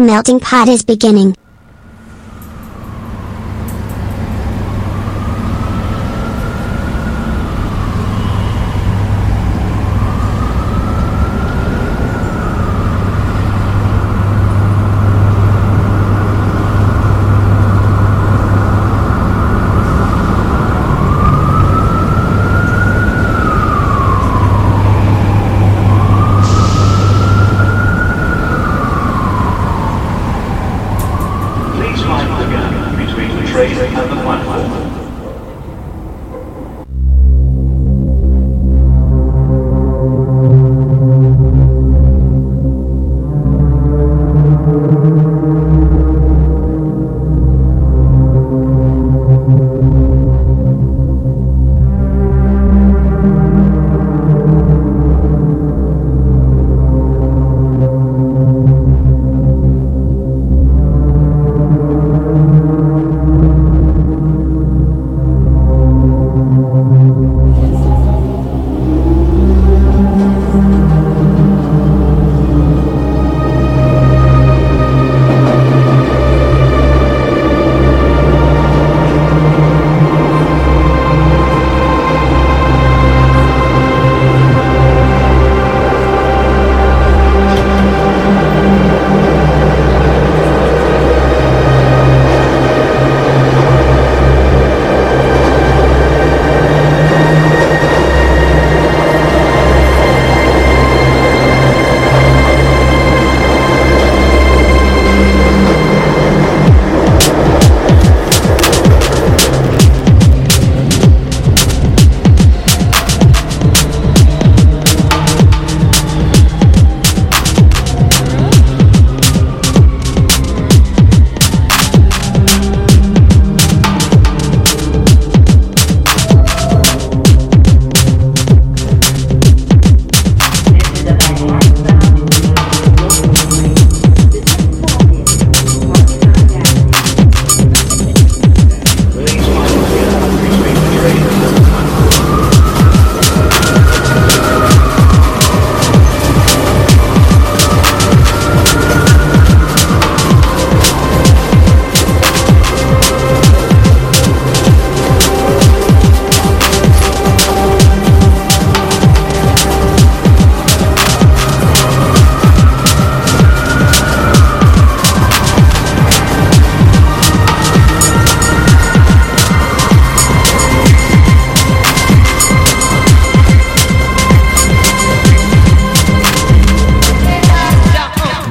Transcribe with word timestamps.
Melting 0.00 0.38
pot 0.38 0.68
is 0.68 0.84
beginning. 0.84 1.34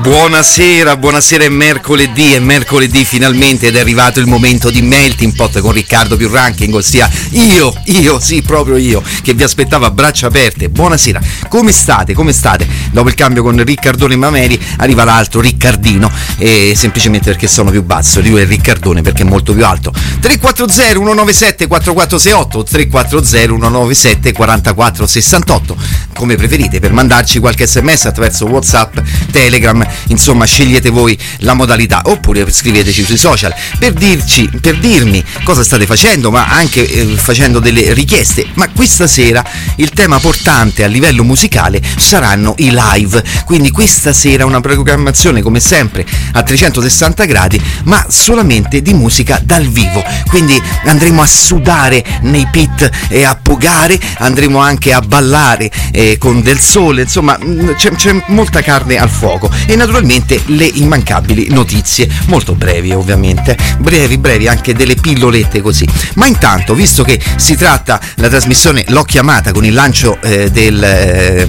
Buonasera, 0.07 0.95
buonasera 0.95 1.43
è 1.43 1.49
mercoledì, 1.49 2.31
è 2.31 2.39
mercoledì 2.39 3.03
finalmente 3.03 3.67
ed 3.67 3.75
è 3.75 3.81
arrivato 3.81 4.21
il 4.21 4.25
momento 4.25 4.69
di 4.69 4.81
Melting 4.81 5.35
Pot 5.35 5.59
con 5.59 5.73
Riccardo 5.73 6.15
più 6.15 6.29
ranking, 6.29 6.73
ossia 6.73 7.11
io, 7.31 7.75
io, 7.87 8.17
sì, 8.17 8.41
proprio 8.41 8.77
io, 8.77 9.03
che 9.21 9.33
vi 9.33 9.43
aspettavo 9.43 9.85
a 9.85 9.91
braccia 9.91 10.27
aperte. 10.27 10.69
Buonasera, 10.69 11.19
come 11.49 11.73
state? 11.73 12.13
Come 12.13 12.31
state? 12.31 12.65
Dopo 12.89 13.09
il 13.09 13.15
cambio 13.15 13.43
con 13.43 13.61
Riccardone 13.61 14.13
e 14.13 14.17
Mameri 14.17 14.57
arriva 14.77 15.03
l'altro 15.03 15.41
Riccardino, 15.41 16.09
e 16.37 16.71
semplicemente 16.73 17.29
perché 17.29 17.47
sono 17.47 17.69
più 17.69 17.83
basso, 17.83 18.21
lui 18.21 18.39
è 18.39 18.45
Riccardone 18.45 19.01
perché 19.01 19.23
è 19.23 19.25
molto 19.25 19.53
più 19.53 19.65
alto. 19.65 19.91
340 19.91 20.93
197 20.93 21.67
4468 21.67 22.63
340 22.63 23.37
197 23.45 24.31
4468 24.31 25.77
come 26.13 26.35
preferite 26.35 26.79
per 26.79 26.93
mandarci 26.93 27.39
qualche 27.39 27.67
sms 27.67 28.05
attraverso 28.05 28.45
whatsapp 28.45 28.97
telegram 29.31 29.85
insomma 30.07 30.45
scegliete 30.45 30.89
voi 30.89 31.17
la 31.39 31.53
modalità 31.53 32.01
oppure 32.05 32.49
scriveteci 32.51 33.03
sui 33.03 33.17
social 33.17 33.53
per 33.77 33.93
dirci 33.93 34.49
per 34.61 34.77
dirmi 34.79 35.23
cosa 35.43 35.63
state 35.63 35.85
facendo 35.85 36.31
ma 36.31 36.47
anche 36.47 36.87
eh, 36.87 37.05
facendo 37.15 37.59
delle 37.59 37.93
richieste. 37.93 38.45
Ma 38.53 38.69
questa 38.69 39.07
sera 39.07 39.43
il 39.75 39.89
tema 39.91 40.19
portante 40.19 40.83
a 40.83 40.87
livello 40.87 41.23
musicale 41.23 41.81
saranno 41.97 42.55
i 42.57 42.71
live. 42.73 43.23
Quindi 43.45 43.71
questa 43.71 44.13
sera 44.13 44.45
una 44.45 44.61
programmazione 44.61 45.41
come 45.41 45.59
sempre 45.59 46.05
a 46.33 46.43
360 46.43 47.25
gradi 47.25 47.61
ma 47.83 48.05
solamente 48.09 48.81
di 48.81 48.93
musica 48.93 49.39
dal 49.43 49.67
vivo. 49.67 50.03
Quindi 50.27 50.61
andremo 50.85 51.21
a 51.21 51.25
sudare 51.25 52.03
nei 52.21 52.47
pit 52.51 52.89
e 53.09 53.23
a 53.23 53.35
pogare 53.35 53.99
andremo 54.17 54.59
anche 54.59 54.93
a 54.93 55.01
ballare 55.01 55.71
eh, 55.91 56.17
con 56.17 56.41
del 56.41 56.59
sole. 56.59 57.03
Insomma 57.03 57.37
mh, 57.37 57.75
c'è, 57.75 57.91
c'è 57.91 58.23
molta 58.27 58.61
carne 58.61 58.97
al 58.97 59.09
fuoco. 59.09 59.49
E 59.65 59.75
naturalmente 59.87 60.41
le 60.47 60.65
immancabili 60.65 61.47
notizie 61.49 62.09
molto 62.25 62.55
brevi 62.55 62.91
ovviamente 62.91 63.57
brevi 63.79 64.17
brevi 64.17 64.49
anche 64.49 64.73
delle 64.73 64.95
pillolette 64.95 65.61
così 65.61 65.87
ma 66.15 66.25
intanto 66.25 66.73
visto 66.75 67.03
che 67.03 67.17
si 67.37 67.55
tratta 67.55 67.99
la 68.15 68.27
trasmissione 68.27 68.83
l'ho 68.89 69.03
chiamata 69.03 69.53
con 69.53 69.63
il 69.63 69.73
lancio 69.73 70.19
eh, 70.21 70.51
del, 70.51 70.83
eh, 70.83 71.45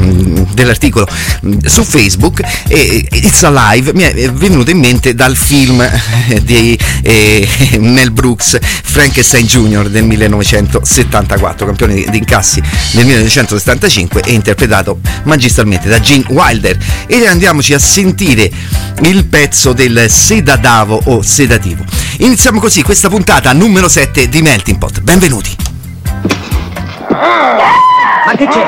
dell'articolo 0.52 1.08
mh, 1.40 1.66
su 1.66 1.82
Facebook 1.82 2.40
e 2.68 3.08
It's 3.10 3.42
Alive 3.42 3.92
mi 3.92 4.04
è 4.04 4.30
venuto 4.30 4.70
in 4.70 4.78
mente 4.78 5.16
dal 5.16 5.36
film 5.36 5.80
eh, 5.80 6.40
di 6.40 6.78
eh, 7.02 7.48
Mel 7.80 8.12
Brooks 8.12 8.56
Frankenstein 8.60 9.46
Jr. 9.46 9.88
del 9.88 10.04
1974 10.04 11.66
campione 11.66 11.94
di, 11.94 12.06
di 12.08 12.18
incassi 12.18 12.62
nel 12.92 13.04
1975 13.04 14.22
e 14.24 14.32
interpretato 14.32 15.00
magistralmente 15.24 15.88
da 15.88 15.98
Gene 15.98 16.24
Wilder 16.28 16.78
ed 17.08 17.24
andiamoci 17.24 17.74
a 17.74 17.80
sentire 17.80 18.26
il 18.32 19.24
pezzo 19.26 19.72
del 19.72 20.10
sedadavo 20.10 21.00
o 21.06 21.22
sedativo 21.22 21.82
iniziamo 22.18 22.60
così 22.60 22.82
questa 22.82 23.08
puntata 23.08 23.52
numero 23.54 23.88
7 23.88 24.28
di 24.28 24.42
Melting 24.42 24.76
Pot 24.76 25.00
benvenuti 25.00 25.56
Ma 28.28 28.34
che 28.34 28.46
c'è? 28.46 28.62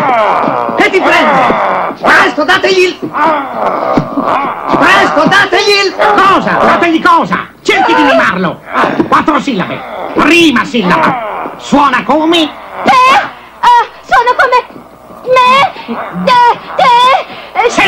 Che 0.78 0.90
ti 0.90 1.00
prende? 1.00 1.94
Presto, 2.00 2.44
dategli 2.44 2.78
il... 2.78 2.96
Presto, 4.78 5.28
dategli 5.28 5.84
il... 5.84 5.94
Cosa? 5.94 6.50
Dategli 6.52 7.02
cosa? 7.02 7.46
Cerchi 7.60 7.94
di 7.94 8.02
mimarlo. 8.02 8.62
Quattro 9.06 9.38
sillabe. 9.38 9.78
Prima 10.14 10.64
sillaba. 10.64 11.52
Suona 11.58 12.02
come... 12.04 12.50
Te? 12.84 13.20
Ah, 13.60 13.84
sono 14.08 14.34
come 14.38 14.48
me? 15.36 15.72
Te? 16.24 16.58
Te? 16.76 17.68
Sì. 17.68 17.82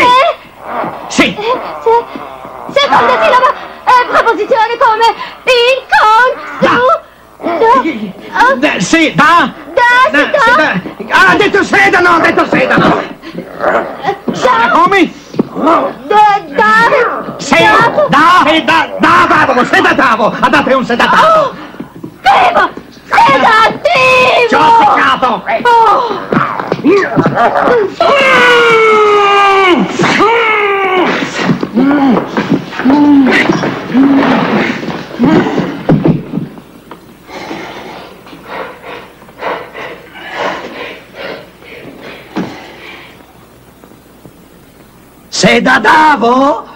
Sì! 1.09 1.35
Eh, 1.35 1.61
se, 1.83 2.81
seconda 2.81 3.13
ah. 3.13 3.23
sillaba! 3.23 3.51
Eh, 3.85 4.07
proposizione 4.09 4.77
come 4.79 5.05
in 5.45 5.79
con 5.91 6.27
su... 6.61 6.67
Da. 6.69 7.59
Oh. 8.45 8.79
Sì, 8.79 9.13
da! 9.15 9.53
Da, 9.75 10.11
da, 10.11 10.19
sì, 10.19 10.31
da. 10.31 10.39
Sì, 10.39 11.05
da. 11.05 11.15
Ah, 11.15 11.29
ha 11.31 11.35
detto 11.35 11.65
sedano, 11.65 12.09
ha 12.11 12.19
detto 12.21 12.47
sedano! 12.47 13.01
Eh, 13.01 14.17
da! 14.25 14.71
Come? 14.73 15.01
Eh, 15.01 15.11
da, 16.07 16.41
da! 16.49 17.35
Sì, 17.39 17.57
da! 17.57 17.91
Da, 18.09 18.43
da, 18.45 18.59
da, 18.59 18.87
da, 18.99 19.01
da, 19.01 19.27
da, 19.27 19.47
da, 19.47 19.55
da, 19.55 19.55
da, 19.55 19.55
da, 19.55 19.65
da, 19.65 19.93
da, 19.93 20.47
da, 20.47 20.63
da, 20.63 20.97
da, 20.97 21.07
da, 21.07 22.71
Negativo! 23.13 24.49
Tchau, 24.49 24.73
Se 45.31 45.49
é 45.49 45.61
dadavo 45.61 46.72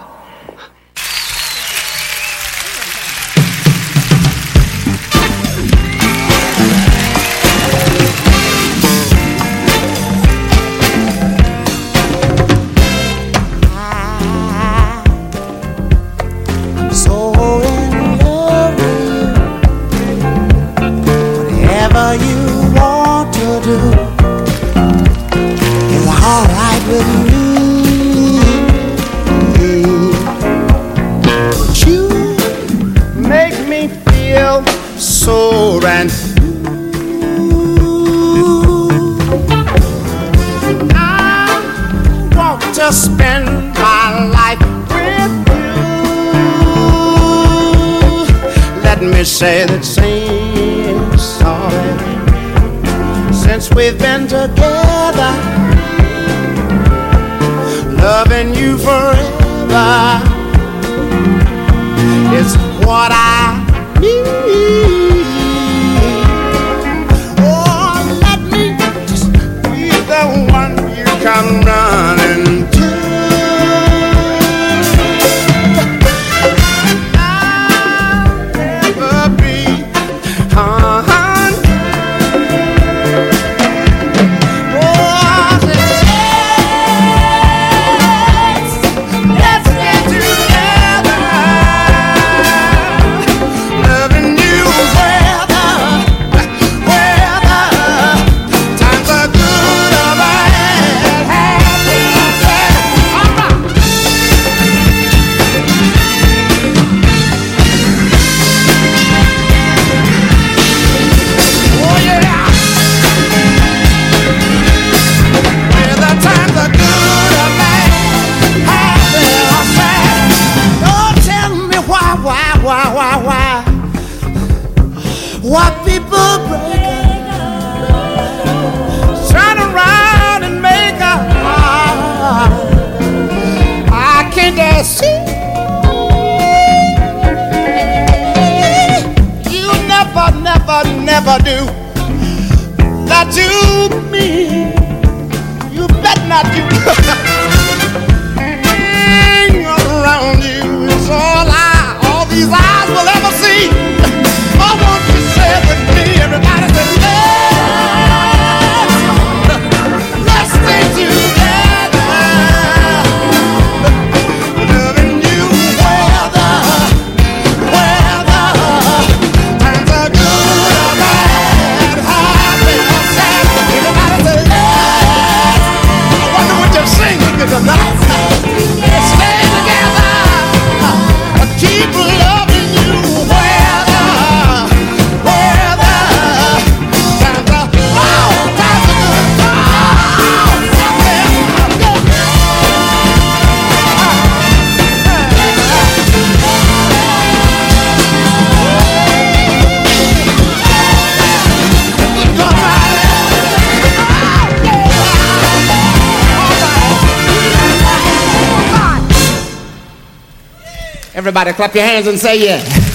Everybody 211.36 211.54
clap 211.54 211.74
your 211.74 211.84
hands 211.84 212.06
and 212.06 212.18
say 212.18 212.42
yeah. 212.42 212.85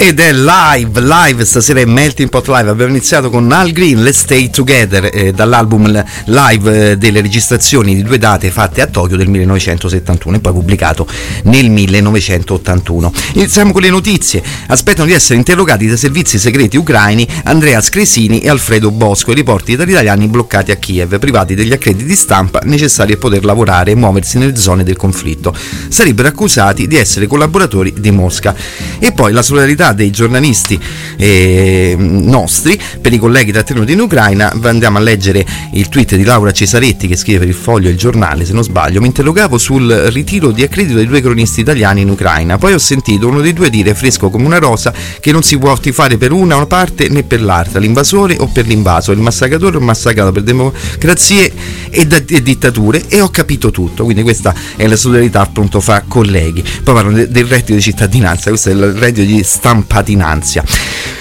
Ed 0.00 0.20
è 0.20 0.32
live, 0.32 1.00
live, 1.00 1.44
stasera 1.44 1.80
è 1.80 1.84
Melting 1.84 2.28
Pot 2.28 2.46
Live. 2.46 2.70
Abbiamo 2.70 2.92
iniziato 2.92 3.30
con 3.30 3.50
Al 3.50 3.72
Green, 3.72 4.04
Let's 4.04 4.20
Stay 4.20 4.48
Together, 4.48 5.10
eh, 5.12 5.32
dall'album 5.32 6.04
live 6.26 6.92
eh, 6.92 6.96
delle 6.96 7.20
registrazioni 7.20 7.96
di 7.96 8.04
due 8.04 8.16
date 8.16 8.48
fatte 8.52 8.80
a 8.80 8.86
Tokyo 8.86 9.16
del 9.16 9.26
1971 9.26 10.36
e 10.36 10.38
poi 10.38 10.52
pubblicato 10.52 11.04
nel 11.44 11.68
1981. 11.68 13.12
Iniziamo 13.34 13.72
con 13.72 13.82
le 13.82 13.90
notizie. 13.90 14.40
Aspettano 14.68 15.08
di 15.08 15.14
essere 15.14 15.34
interrogati 15.34 15.88
dai 15.88 15.96
servizi 15.96 16.38
segreti 16.38 16.76
ucraini 16.76 17.26
Andrea 17.44 17.80
Scresini 17.80 18.38
e 18.38 18.48
Alfredo 18.48 18.92
Bosco, 18.92 19.32
i 19.32 19.34
riporti 19.34 19.72
italiani 19.72 20.28
bloccati 20.28 20.70
a 20.70 20.76
Kiev, 20.76 21.18
privati 21.18 21.56
degli 21.56 21.72
accrediti 21.72 22.14
stampa 22.14 22.60
necessari 22.62 23.14
a 23.14 23.16
poter 23.16 23.44
lavorare 23.44 23.90
e 23.90 23.96
muoversi 23.96 24.38
nelle 24.38 24.54
zone 24.54 24.84
del 24.84 24.96
conflitto. 24.96 25.52
Sarebbero 25.88 26.28
accusati 26.28 26.86
di 26.86 26.96
essere 26.96 27.26
collaboratori 27.26 27.94
di 27.98 28.12
Mosca. 28.12 28.54
E 29.00 29.10
poi 29.10 29.32
la 29.32 29.42
solidarietà 29.42 29.86
dei 29.92 30.10
giornalisti 30.10 30.78
eh, 31.16 31.94
nostri 31.98 32.78
per 33.00 33.12
i 33.12 33.18
colleghi 33.18 33.52
trattenuti 33.52 33.92
in 33.92 34.00
Ucraina. 34.00 34.52
Andiamo 34.62 34.98
a 34.98 35.00
leggere 35.00 35.44
il 35.72 35.88
tweet 35.88 36.16
di 36.16 36.24
Laura 36.24 36.52
Cesaretti 36.52 37.08
che 37.08 37.16
scrive 37.16 37.40
per 37.40 37.48
il 37.48 37.54
foglio 37.54 37.88
il 37.88 37.96
giornale, 37.96 38.44
se 38.44 38.52
non 38.52 38.62
sbaglio. 38.62 39.00
Mi 39.00 39.06
interrogavo 39.06 39.58
sul 39.58 39.88
ritiro 40.12 40.50
di 40.50 40.62
accredito 40.62 40.96
dei 40.96 41.06
due 41.06 41.20
cronisti 41.20 41.60
italiani 41.60 42.02
in 42.02 42.10
Ucraina. 42.10 42.58
Poi 42.58 42.72
ho 42.72 42.78
sentito 42.78 43.28
uno 43.28 43.40
dei 43.40 43.52
due 43.52 43.70
dire 43.70 43.94
fresco 43.94 44.30
come 44.30 44.44
una 44.44 44.58
rosa 44.58 44.92
che 45.20 45.32
non 45.32 45.42
si 45.42 45.58
può 45.58 45.76
tifare 45.78 46.16
per 46.16 46.32
una 46.32 46.64
parte 46.66 47.08
né 47.08 47.22
per 47.22 47.42
l'altra, 47.42 47.78
l'invasore 47.78 48.36
o 48.38 48.46
per 48.46 48.66
l'invaso, 48.66 49.12
il 49.12 49.18
massacratore 49.18 49.76
o 49.76 49.80
massacrato 49.80 50.32
per 50.32 50.42
democrazie 50.42 51.52
e, 51.90 52.06
da- 52.06 52.22
e 52.26 52.42
dittature 52.42 53.04
e 53.08 53.20
ho 53.20 53.28
capito 53.30 53.70
tutto. 53.70 54.04
Quindi 54.04 54.22
questa 54.22 54.54
è 54.76 54.86
la 54.86 54.96
solidarietà 54.96 55.40
appunto 55.40 55.80
fra 55.80 56.04
colleghi. 56.06 56.62
Poi 56.62 56.94
parlano 56.94 57.16
de- 57.16 57.28
del 57.28 57.46
reddito 57.46 57.74
di 57.74 57.80
cittadinanza, 57.80 58.50
questo 58.50 58.70
è 58.70 58.72
il 58.72 58.92
reddito 58.92 59.26
di 59.26 59.42
stampatinanzia. 59.78 60.64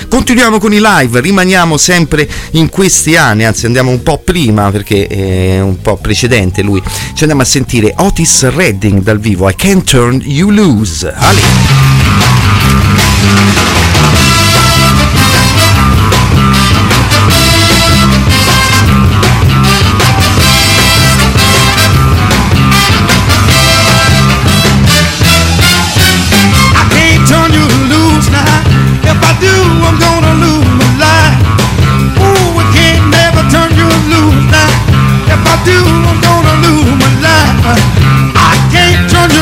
Continuiamo 0.10 0.58
con 0.58 0.74
i 0.74 0.80
live, 0.82 1.20
rimaniamo 1.20 1.78
sempre 1.78 2.28
in 2.52 2.70
questi 2.70 3.16
anni, 3.16 3.44
anzi 3.44 3.66
andiamo 3.66 3.92
un 3.92 4.02
po' 4.02 4.22
prima 4.24 4.72
perché 4.72 5.06
è 5.08 5.60
un 5.60 5.82
po' 5.82 5.98
precedente 5.98 6.62
lui. 6.62 6.82
Ci 6.82 7.22
andiamo 7.22 7.42
a 7.42 7.46
sentire 7.46 7.94
Otis 7.98 8.50
Redding 8.50 9.02
dal 9.02 9.20
vivo, 9.20 9.50
I 9.50 9.56
Can't 9.56 9.84
Turn 9.84 10.22
You 10.24 10.50
Loose. 10.50 11.14
Ale. 11.14 13.67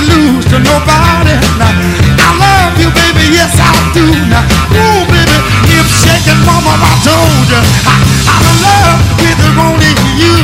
Loose 0.10 0.46
to 0.52 0.58
nobody 0.62 1.36
now. 1.58 1.74
I 2.22 2.30
love 2.38 2.74
you, 2.78 2.90
baby, 2.94 3.34
yes 3.34 3.54
I 3.58 3.72
do 3.94 4.06
now. 4.30 4.46
Ooh, 4.76 5.04
baby, 5.10 5.38
if 5.78 5.86
shaking 5.90 6.42
mama, 6.46 6.74
I 6.78 6.92
told 7.02 7.48
you. 7.50 7.62
I, 7.90 7.96
I'm 8.30 8.44
in 8.46 8.58
love 8.62 9.00
with 9.22 9.42
only 9.58 9.94
you. 10.20 10.36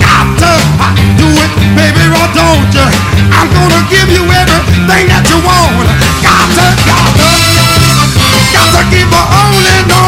Got 0.00 0.28
to 0.40 0.52
I 0.80 0.90
do 1.18 1.28
it, 1.28 1.52
baby, 1.76 2.04
or 2.08 2.28
don't 2.36 2.70
you? 2.72 2.86
I'm 3.36 3.48
gonna 3.52 3.82
give 3.90 4.08
you 4.08 4.24
everything 4.24 5.04
that 5.08 5.24
you 5.28 5.38
want. 5.44 5.88
Got 6.24 6.48
to, 6.56 6.66
got 6.86 7.10
to, 7.16 7.30
got 8.54 8.68
to 8.76 8.82
keep 8.92 9.10
on 9.10 9.26
holding 9.28 9.90
on. 9.92 10.01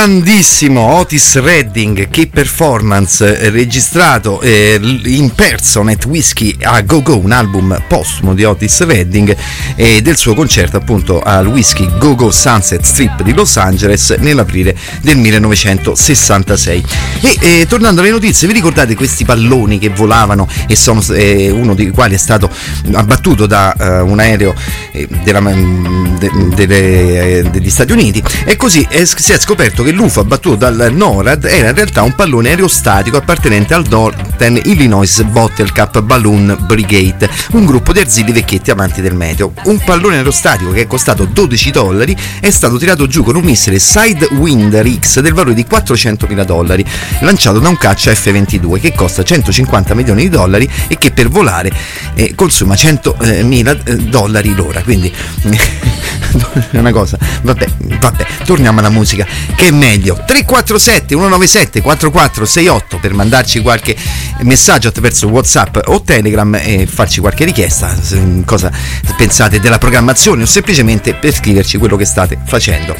Grandissimo 0.00 0.80
Otis 0.80 1.38
Redding, 1.38 2.08
che 2.08 2.26
performance 2.26 3.38
eh, 3.38 3.50
registrato 3.50 4.40
eh, 4.40 4.80
in 5.04 5.30
Personate 5.34 6.08
Whiskey 6.08 6.56
a 6.62 6.80
Go 6.80 7.02
Go, 7.02 7.18
un 7.18 7.32
album 7.32 7.82
postumo 7.86 8.32
di 8.32 8.44
Otis 8.44 8.80
Redding 8.80 9.36
e 9.74 10.00
del 10.00 10.16
suo 10.16 10.32
concerto 10.32 10.78
appunto 10.78 11.20
al 11.20 11.46
Whiskey 11.48 11.86
Go 11.98 12.14
Go 12.14 12.30
Sunset 12.30 12.82
Strip 12.82 13.20
di 13.20 13.34
Los 13.34 13.58
Angeles 13.58 14.16
nell'aprile 14.20 14.74
del 15.02 15.18
1966. 15.18 16.84
E 17.20 17.36
eh, 17.38 17.66
tornando 17.68 18.00
alle 18.00 18.10
notizie, 18.10 18.48
vi 18.48 18.54
ricordate 18.54 18.94
questi 18.94 19.26
palloni 19.26 19.78
che 19.78 19.90
volavano 19.90 20.48
e 20.66 20.76
sono 20.76 21.02
eh, 21.10 21.50
uno 21.50 21.74
dei 21.74 21.90
quali 21.90 22.14
è 22.14 22.18
stato 22.18 22.48
abbattuto 22.94 23.44
da 23.44 23.74
eh, 23.74 24.00
un 24.00 24.18
aereo 24.18 24.54
eh, 24.54 24.79
della, 25.22 25.40
mm, 25.40 26.16
de- 26.18 26.30
delle- 26.54 27.38
eh, 27.38 27.42
degli 27.50 27.70
Stati 27.70 27.92
Uniti 27.92 28.22
e 28.44 28.56
così 28.56 28.86
è- 28.88 29.04
si 29.04 29.32
è 29.32 29.38
scoperto 29.38 29.82
che 29.82 29.92
l'UFO 29.92 30.20
abbattuto 30.20 30.56
dal 30.56 30.90
NORAD 30.92 31.44
era 31.44 31.68
in 31.68 31.74
realtà 31.74 32.02
un 32.02 32.14
pallone 32.14 32.50
aerostatico 32.50 33.16
appartenente 33.16 33.74
al 33.74 33.84
Northern 33.88 34.60
Illinois 34.64 35.22
Bottle 35.22 35.70
Cap 35.72 36.00
Balloon 36.00 36.56
Brigade, 36.66 37.28
un 37.52 37.64
gruppo 37.64 37.92
di 37.92 38.00
arzilli 38.00 38.32
vecchietti 38.32 38.70
amanti 38.70 39.00
del 39.00 39.14
meteo. 39.14 39.52
Un 39.64 39.78
pallone 39.84 40.16
aerostatico 40.16 40.72
che 40.72 40.82
è 40.82 40.86
costato 40.86 41.24
12 41.24 41.70
dollari 41.70 42.16
è 42.40 42.50
stato 42.50 42.76
tirato 42.78 43.06
giù 43.06 43.22
con 43.22 43.36
un 43.36 43.42
missile 43.44 43.78
Sidewinder 43.78 44.88
X 44.98 45.20
del 45.20 45.32
valore 45.34 45.54
di 45.54 45.64
400.000 45.68 46.44
dollari, 46.44 46.84
lanciato 47.20 47.58
da 47.58 47.68
un 47.68 47.76
caccia 47.76 48.14
F-22 48.14 48.80
che 48.80 48.92
costa 48.92 49.22
150 49.22 49.94
milioni 49.94 50.22
di 50.22 50.28
dollari 50.28 50.68
e 50.88 50.98
che 50.98 51.10
per 51.10 51.28
volare 51.28 51.72
eh, 52.14 52.34
consuma 52.34 52.74
100.000 52.74 53.80
eh, 53.84 53.96
dollari 53.96 54.54
l'ora. 54.54 54.79
Quindi 54.82 55.12
è 56.70 56.78
una 56.78 56.92
cosa. 56.92 57.18
Vabbè, 57.42 57.66
vabbè, 57.98 58.26
torniamo 58.44 58.80
alla 58.80 58.90
musica 58.90 59.26
che 59.54 59.68
è 59.68 59.70
meglio. 59.70 60.14
347 60.14 61.14
197 61.14 61.80
4468 61.80 62.98
per 62.98 63.14
mandarci 63.14 63.60
qualche 63.60 63.96
messaggio 64.42 64.88
attraverso 64.88 65.28
WhatsApp 65.28 65.78
o 65.86 66.02
Telegram 66.02 66.54
e 66.54 66.86
farci 66.86 67.20
qualche 67.20 67.44
richiesta, 67.44 67.94
cosa 68.44 68.70
pensate 69.16 69.60
della 69.60 69.78
programmazione 69.78 70.42
o 70.42 70.46
semplicemente 70.46 71.14
per 71.14 71.34
scriverci 71.34 71.78
quello 71.78 71.96
che 71.96 72.04
state 72.04 72.38
facendo. 72.44 72.96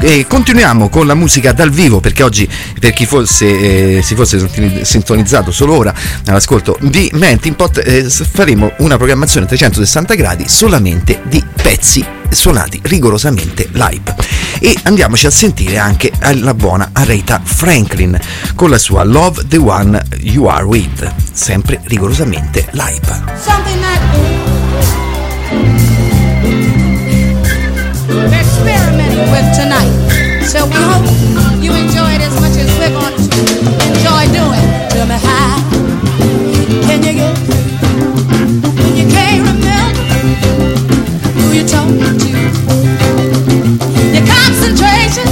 E 0.00 0.26
continuiamo 0.28 0.88
con 0.88 1.06
la 1.06 1.14
musica 1.14 1.52
dal 1.52 1.70
vivo 1.70 1.98
perché 1.98 2.22
oggi 2.22 2.48
per 2.78 2.92
chi 2.92 3.04
fosse, 3.04 3.96
eh, 3.98 4.02
si 4.02 4.14
fosse 4.14 4.38
sintoni- 4.38 4.84
sintonizzato 4.84 5.50
solo 5.50 5.74
ora 5.74 5.92
all'ascolto 6.26 6.78
di 6.80 7.10
Melting 7.14 7.56
Pot 7.56 7.82
eh, 7.84 8.08
faremo 8.08 8.72
una 8.78 8.96
programmazione 8.96 9.46
a 9.46 9.48
360 9.48 10.14
gradi 10.14 10.48
solamente 10.48 11.20
di 11.24 11.44
pezzi 11.62 12.04
suonati 12.30 12.80
rigorosamente 12.84 13.68
live. 13.72 14.14
E 14.60 14.76
andiamoci 14.84 15.26
a 15.26 15.30
sentire 15.30 15.78
anche 15.78 16.12
la 16.34 16.54
buona 16.54 16.90
Aretha 16.92 17.40
Franklin 17.42 18.18
con 18.54 18.70
la 18.70 18.78
sua 18.78 19.02
Love 19.04 19.46
the 19.48 19.56
One 19.56 20.00
You 20.20 20.44
Are 20.44 20.64
With 20.64 21.12
sempre 21.32 21.80
rigorosamente 21.84 22.66
live 22.72 23.97
So 30.48 30.64
we 30.64 30.72
hope 30.72 31.04
you 31.62 31.72
enjoy 31.74 32.10
it 32.16 32.22
as 32.22 32.34
much 32.40 32.56
as 32.56 32.68
we're 32.78 32.88
going 32.88 33.12
to 33.12 33.22
enjoy 33.92 34.24
doing. 34.32 34.64
Tell 34.88 35.06
me 35.06 35.18
how 35.20 35.60
can 36.88 37.02
you 37.04 37.12
get 37.20 37.36
when 38.80 38.96
you 38.96 39.06
can't 39.12 39.44
remember 39.44 39.78
who 41.36 41.52
you're 41.52 41.68
talking 41.68 42.00
to? 42.00 42.30
Your 44.14 44.24
concentration 44.24 45.28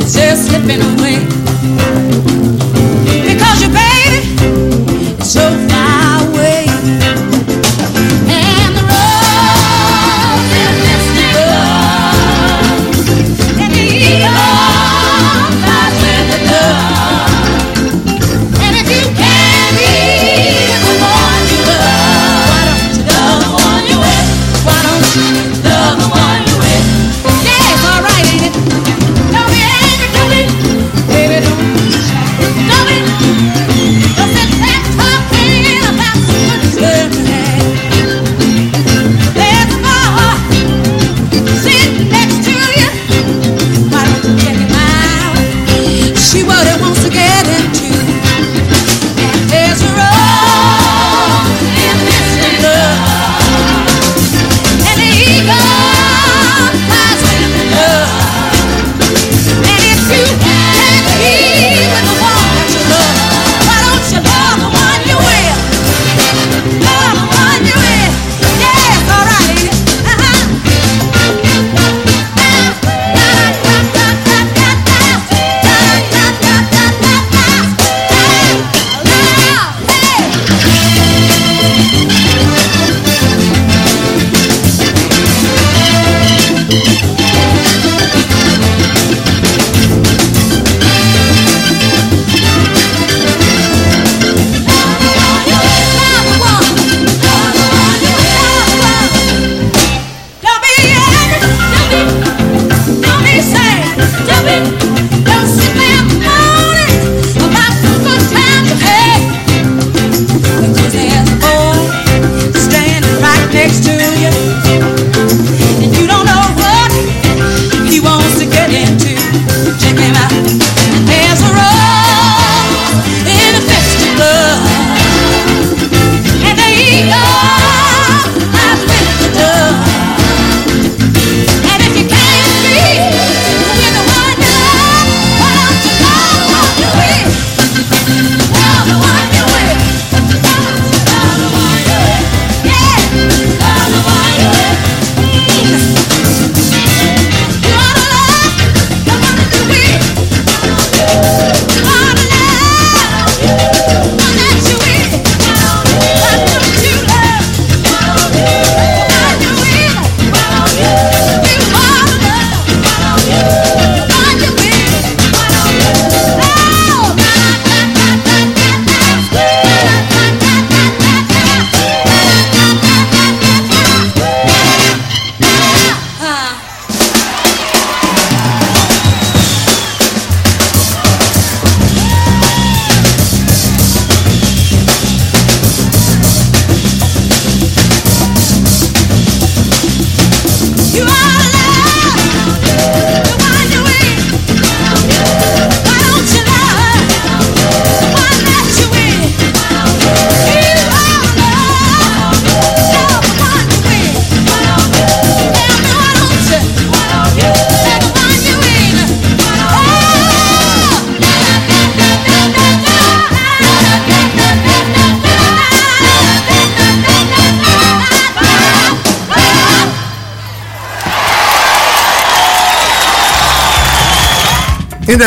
is 0.00 0.14
just 0.14 0.48
slipping 0.48 0.80
away 0.80 1.20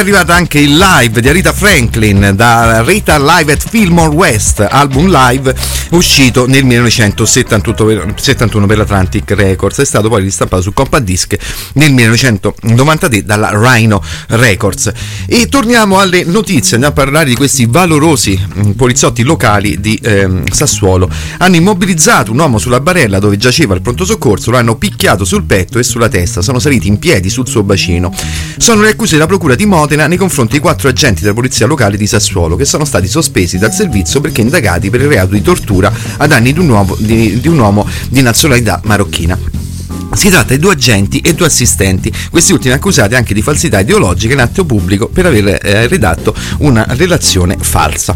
arrivata 0.01 0.33
anche 0.33 0.57
il 0.57 0.77
live 0.77 1.21
di 1.21 1.29
Arita 1.29 1.53
Franklin 1.53 2.31
da 2.33 2.81
Rita 2.81 3.19
Live 3.19 3.51
at 3.51 3.63
Fillmore 3.69 4.15
West, 4.15 4.59
album 4.67 5.11
live 5.11 5.53
uscito 5.91 6.47
nel 6.47 6.63
1971 6.63 8.65
per 8.65 8.77
l'Atlantic 8.77 9.31
Records, 9.31 9.79
è 9.79 9.85
stato 9.85 10.09
poi 10.09 10.21
ristampato 10.21 10.61
su 10.61 10.73
Compact 10.73 11.03
Disc 11.03 11.35
nel 11.73 11.93
1993 11.93 13.23
dalla 13.23 13.51
Rhino 13.53 14.01
Records. 14.27 14.91
E 15.25 15.47
torniamo 15.47 15.99
alle 15.99 16.23
notizie, 16.23 16.75
andiamo 16.75 16.95
a 16.95 17.03
parlare 17.03 17.29
di 17.29 17.35
questi 17.35 17.65
valorosi 17.65 18.39
mm, 18.39 18.71
poliziotti 18.71 19.23
locali 19.23 19.79
di 19.79 19.99
ehm, 20.01 20.47
Sassuolo. 20.49 21.09
Hanno 21.37 21.55
immobilizzato 21.55 22.31
un 22.31 22.39
uomo 22.39 22.57
sulla 22.57 22.79
barella 22.79 23.19
dove 23.19 23.37
giaceva 23.37 23.75
il 23.75 23.81
pronto 23.81 24.05
soccorso, 24.05 24.51
lo 24.51 24.57
hanno 24.57 24.77
picchiato 24.77 25.25
sul 25.25 25.43
petto 25.43 25.79
e 25.79 25.83
sulla 25.83 26.09
testa, 26.09 26.41
sono 26.41 26.59
saliti 26.59 26.87
in 26.87 26.99
piedi 26.99 27.29
sul 27.29 27.47
suo 27.47 27.63
bacino. 27.63 28.13
Sono 28.57 28.81
le 28.81 28.89
accuse 28.89 29.13
della 29.13 29.27
procura 29.27 29.55
di 29.55 29.65
Modena 29.65 30.07
nei 30.07 30.17
confronti 30.17 30.53
di 30.53 30.59
quattro 30.59 30.89
agenti 30.89 31.21
della 31.21 31.33
polizia 31.33 31.65
locale 31.65 31.97
di 31.97 32.07
Sassuolo 32.07 32.55
che 32.55 32.65
sono 32.65 32.85
stati 32.85 33.07
sospesi 33.07 33.57
dal 33.57 33.73
servizio 33.73 34.21
perché 34.21 34.41
indagati 34.41 34.89
per 34.89 35.01
il 35.01 35.07
reato 35.07 35.33
di 35.33 35.41
tortura 35.41 35.80
a 35.87 36.27
danni 36.27 36.53
di 36.53 36.59
un 36.59 36.69
uomo 36.69 36.95
di, 36.99 37.39
di, 37.39 37.47
un 37.47 37.59
uomo 37.59 37.87
di 38.09 38.21
nazionalità 38.21 38.81
marocchina. 38.83 39.37
Si 40.13 40.29
tratta 40.29 40.53
di 40.53 40.59
due 40.59 40.73
agenti 40.73 41.19
e 41.19 41.33
due 41.33 41.47
assistenti, 41.47 42.11
questi 42.29 42.51
ultimi 42.51 42.73
accusati 42.73 43.15
anche 43.15 43.33
di 43.33 43.41
falsità 43.41 43.79
ideologica 43.79 44.33
in 44.33 44.41
atto 44.41 44.65
pubblico 44.65 45.07
per 45.07 45.25
aver 45.25 45.59
eh, 45.63 45.87
redatto 45.87 46.35
una 46.59 46.85
relazione 46.89 47.57
falsa. 47.59 48.15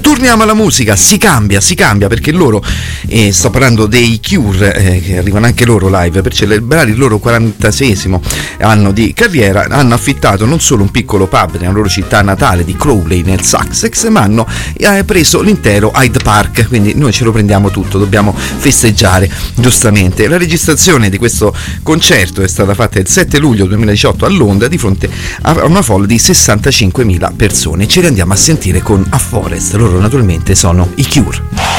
Torniamo 0.00 0.42
alla 0.42 0.54
musica, 0.54 0.96
si 0.96 1.16
cambia, 1.16 1.60
si 1.60 1.74
cambia 1.74 2.08
perché 2.08 2.32
loro, 2.32 2.62
eh, 3.06 3.32
sto 3.32 3.50
parlando 3.50 3.86
dei 3.86 4.20
Cure, 4.20 4.74
eh, 4.74 5.00
che 5.00 5.18
arrivano 5.18 5.46
anche 5.46 5.64
loro 5.64 5.88
live 5.88 6.20
per 6.22 6.34
celebrare 6.34 6.90
il 6.90 6.98
loro 6.98 7.18
46 7.18 8.20
anno 8.58 8.90
di 8.92 9.12
carriera, 9.14 9.66
hanno 9.70 9.94
affittato 9.94 10.44
non 10.44 10.60
solo 10.60 10.82
un 10.82 10.90
piccolo 10.90 11.28
pub 11.28 11.56
nella 11.58 11.72
loro 11.72 11.88
città 11.88 12.20
natale 12.20 12.64
di 12.64 12.76
Crowley 12.76 13.22
nel 13.22 13.42
Sussex, 13.42 14.08
ma 14.08 14.22
hanno 14.22 14.46
eh, 14.76 15.04
preso 15.04 15.40
l'intero 15.40 15.92
Hyde 15.94 16.18
Park, 16.18 16.66
quindi 16.66 16.94
noi 16.94 17.12
ce 17.12 17.24
lo 17.24 17.32
prendiamo 17.32 17.70
tutto, 17.70 17.96
dobbiamo 17.96 18.34
festeggiare 18.34 19.30
giustamente. 19.54 20.26
La 20.26 20.36
registrazione 20.36 21.08
di 21.08 21.16
questo 21.16 21.27
questo 21.28 21.54
concerto 21.82 22.42
è 22.42 22.48
stata 22.48 22.72
fatta 22.72 22.98
il 22.98 23.06
7 23.06 23.38
luglio 23.38 23.66
2018 23.66 24.24
a 24.24 24.28
Londra 24.30 24.66
di 24.66 24.78
fronte 24.78 25.10
a 25.42 25.64
una 25.66 25.82
folla 25.82 26.06
di 26.06 26.16
65.000 26.16 27.36
persone. 27.36 27.86
Ci 27.86 28.00
rendiamo 28.00 28.32
a 28.32 28.36
sentire 28.36 28.80
con 28.80 29.04
A 29.10 29.18
Forest, 29.18 29.74
loro 29.74 30.00
naturalmente 30.00 30.54
sono 30.54 30.90
i 30.94 31.06
Cure. 31.06 31.77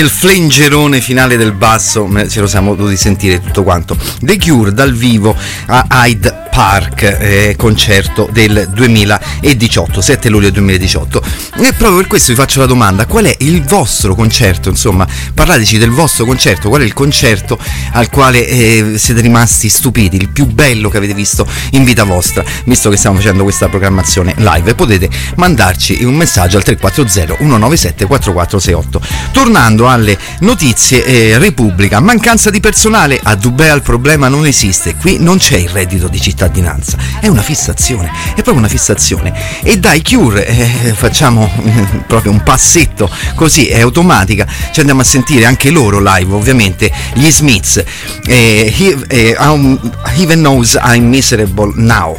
Il 0.00 0.08
flengerone 0.08 1.00
finale 1.00 1.36
del 1.36 1.52
basso, 1.52 2.08
ce 2.28 2.40
lo 2.40 2.46
siamo 2.46 2.74
dovuti 2.74 2.96
sentire 2.96 3.40
tutto 3.40 3.62
quanto. 3.62 3.96
The 4.20 4.38
Cure 4.38 4.72
dal 4.72 4.94
vivo 4.94 5.36
a 5.66 5.86
Hyde 5.90 6.48
Park, 6.50 7.02
eh, 7.02 7.54
concerto 7.56 8.28
del 8.32 8.68
2018, 8.72 10.00
7 10.00 10.28
luglio 10.30 10.50
2018. 10.50 11.22
E 11.62 11.74
proprio 11.74 11.96
per 11.98 12.06
questo 12.06 12.32
vi 12.32 12.38
faccio 12.38 12.58
la 12.58 12.64
domanda, 12.64 13.04
qual 13.04 13.26
è 13.26 13.34
il 13.40 13.62
vostro 13.62 14.14
concerto? 14.14 14.70
Insomma, 14.70 15.06
parlateci 15.34 15.76
del 15.76 15.90
vostro 15.90 16.24
concerto, 16.24 16.70
qual 16.70 16.80
è 16.80 16.84
il 16.84 16.94
concerto 16.94 17.58
al 17.92 18.08
quale 18.08 18.48
eh, 18.48 18.94
siete 18.96 19.20
rimasti 19.20 19.68
stupiti, 19.68 20.16
il 20.16 20.30
più 20.30 20.46
bello 20.46 20.88
che 20.88 20.96
avete 20.96 21.12
visto 21.12 21.46
in 21.72 21.84
vita 21.84 22.04
vostra, 22.04 22.42
visto 22.64 22.88
che 22.88 22.96
stiamo 22.96 23.16
facendo 23.16 23.42
questa 23.42 23.68
programmazione 23.68 24.34
live. 24.38 24.74
Potete 24.74 25.10
mandarci 25.36 26.02
un 26.02 26.14
messaggio 26.14 26.56
al 26.56 26.62
340 26.62 27.36
197 27.36 28.06
4468. 28.06 29.00
Tornando 29.30 29.86
alle 29.86 30.18
notizie, 30.40 31.04
eh, 31.04 31.38
Repubblica, 31.38 32.00
mancanza 32.00 32.48
di 32.48 32.60
personale, 32.60 33.20
a 33.22 33.34
Dubai 33.34 33.74
il 33.74 33.82
problema 33.82 34.28
non 34.28 34.46
esiste, 34.46 34.94
qui 34.96 35.18
non 35.18 35.36
c'è 35.36 35.58
il 35.58 35.68
reddito 35.68 36.08
di 36.08 36.20
cittadinanza, 36.20 36.96
è 37.20 37.26
una 37.26 37.42
fissazione, 37.42 38.10
è 38.30 38.42
proprio 38.42 38.56
una 38.56 38.68
fissazione. 38.68 39.32
E 39.62 39.78
dai 39.78 40.02
Cure, 40.02 40.46
eh, 40.46 40.94
facciamo 40.94 41.49
proprio 42.06 42.32
un 42.32 42.42
passetto 42.42 43.10
così, 43.34 43.66
è 43.66 43.80
automatica, 43.80 44.46
ci 44.72 44.80
andiamo 44.80 45.00
a 45.00 45.04
sentire 45.04 45.44
anche 45.44 45.70
loro 45.70 46.00
live, 46.00 46.32
ovviamente, 46.34 46.90
gli 47.14 47.30
Smiths, 47.30 47.82
eh, 48.26 48.72
he, 48.76 48.96
eh, 49.08 49.36
um, 49.38 49.78
Even 50.16 50.40
Knows 50.40 50.78
I'm 50.82 51.08
Miserable 51.08 51.72
Now. 51.74 52.18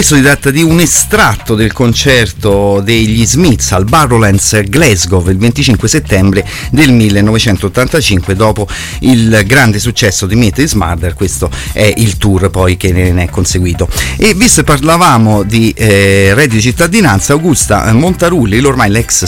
Questo 0.00 0.16
si 0.16 0.22
tratta 0.22 0.50
di 0.50 0.62
un 0.62 0.80
estratto 0.80 1.54
del 1.54 1.74
concerto 1.74 2.80
degli 2.82 3.26
Smiths 3.26 3.72
al 3.72 3.84
Barrowlands 3.84 4.62
Glasgow 4.64 5.28
il 5.28 5.36
25 5.36 5.86
settembre 5.88 6.48
del 6.70 6.90
1985 6.90 8.34
dopo 8.34 8.66
il 9.00 9.42
grande 9.44 9.78
successo 9.78 10.24
di 10.24 10.36
Meet 10.36 10.56
is 10.60 10.72
Murder 10.72 11.12
questo 11.12 11.50
è 11.74 11.92
il 11.98 12.16
tour 12.16 12.48
poi 12.48 12.78
che 12.78 12.92
ne 12.92 13.24
è 13.24 13.28
conseguito. 13.28 13.90
E 14.16 14.32
visto 14.32 14.62
che 14.62 14.72
parlavamo 14.72 15.42
di 15.42 15.70
eh, 15.76 16.32
reddito 16.32 16.54
di 16.54 16.62
cittadinanza 16.62 17.34
Augusta 17.34 17.92
Montarulli 17.92 18.58
l'ormai 18.58 18.88
l'ex, 18.88 19.26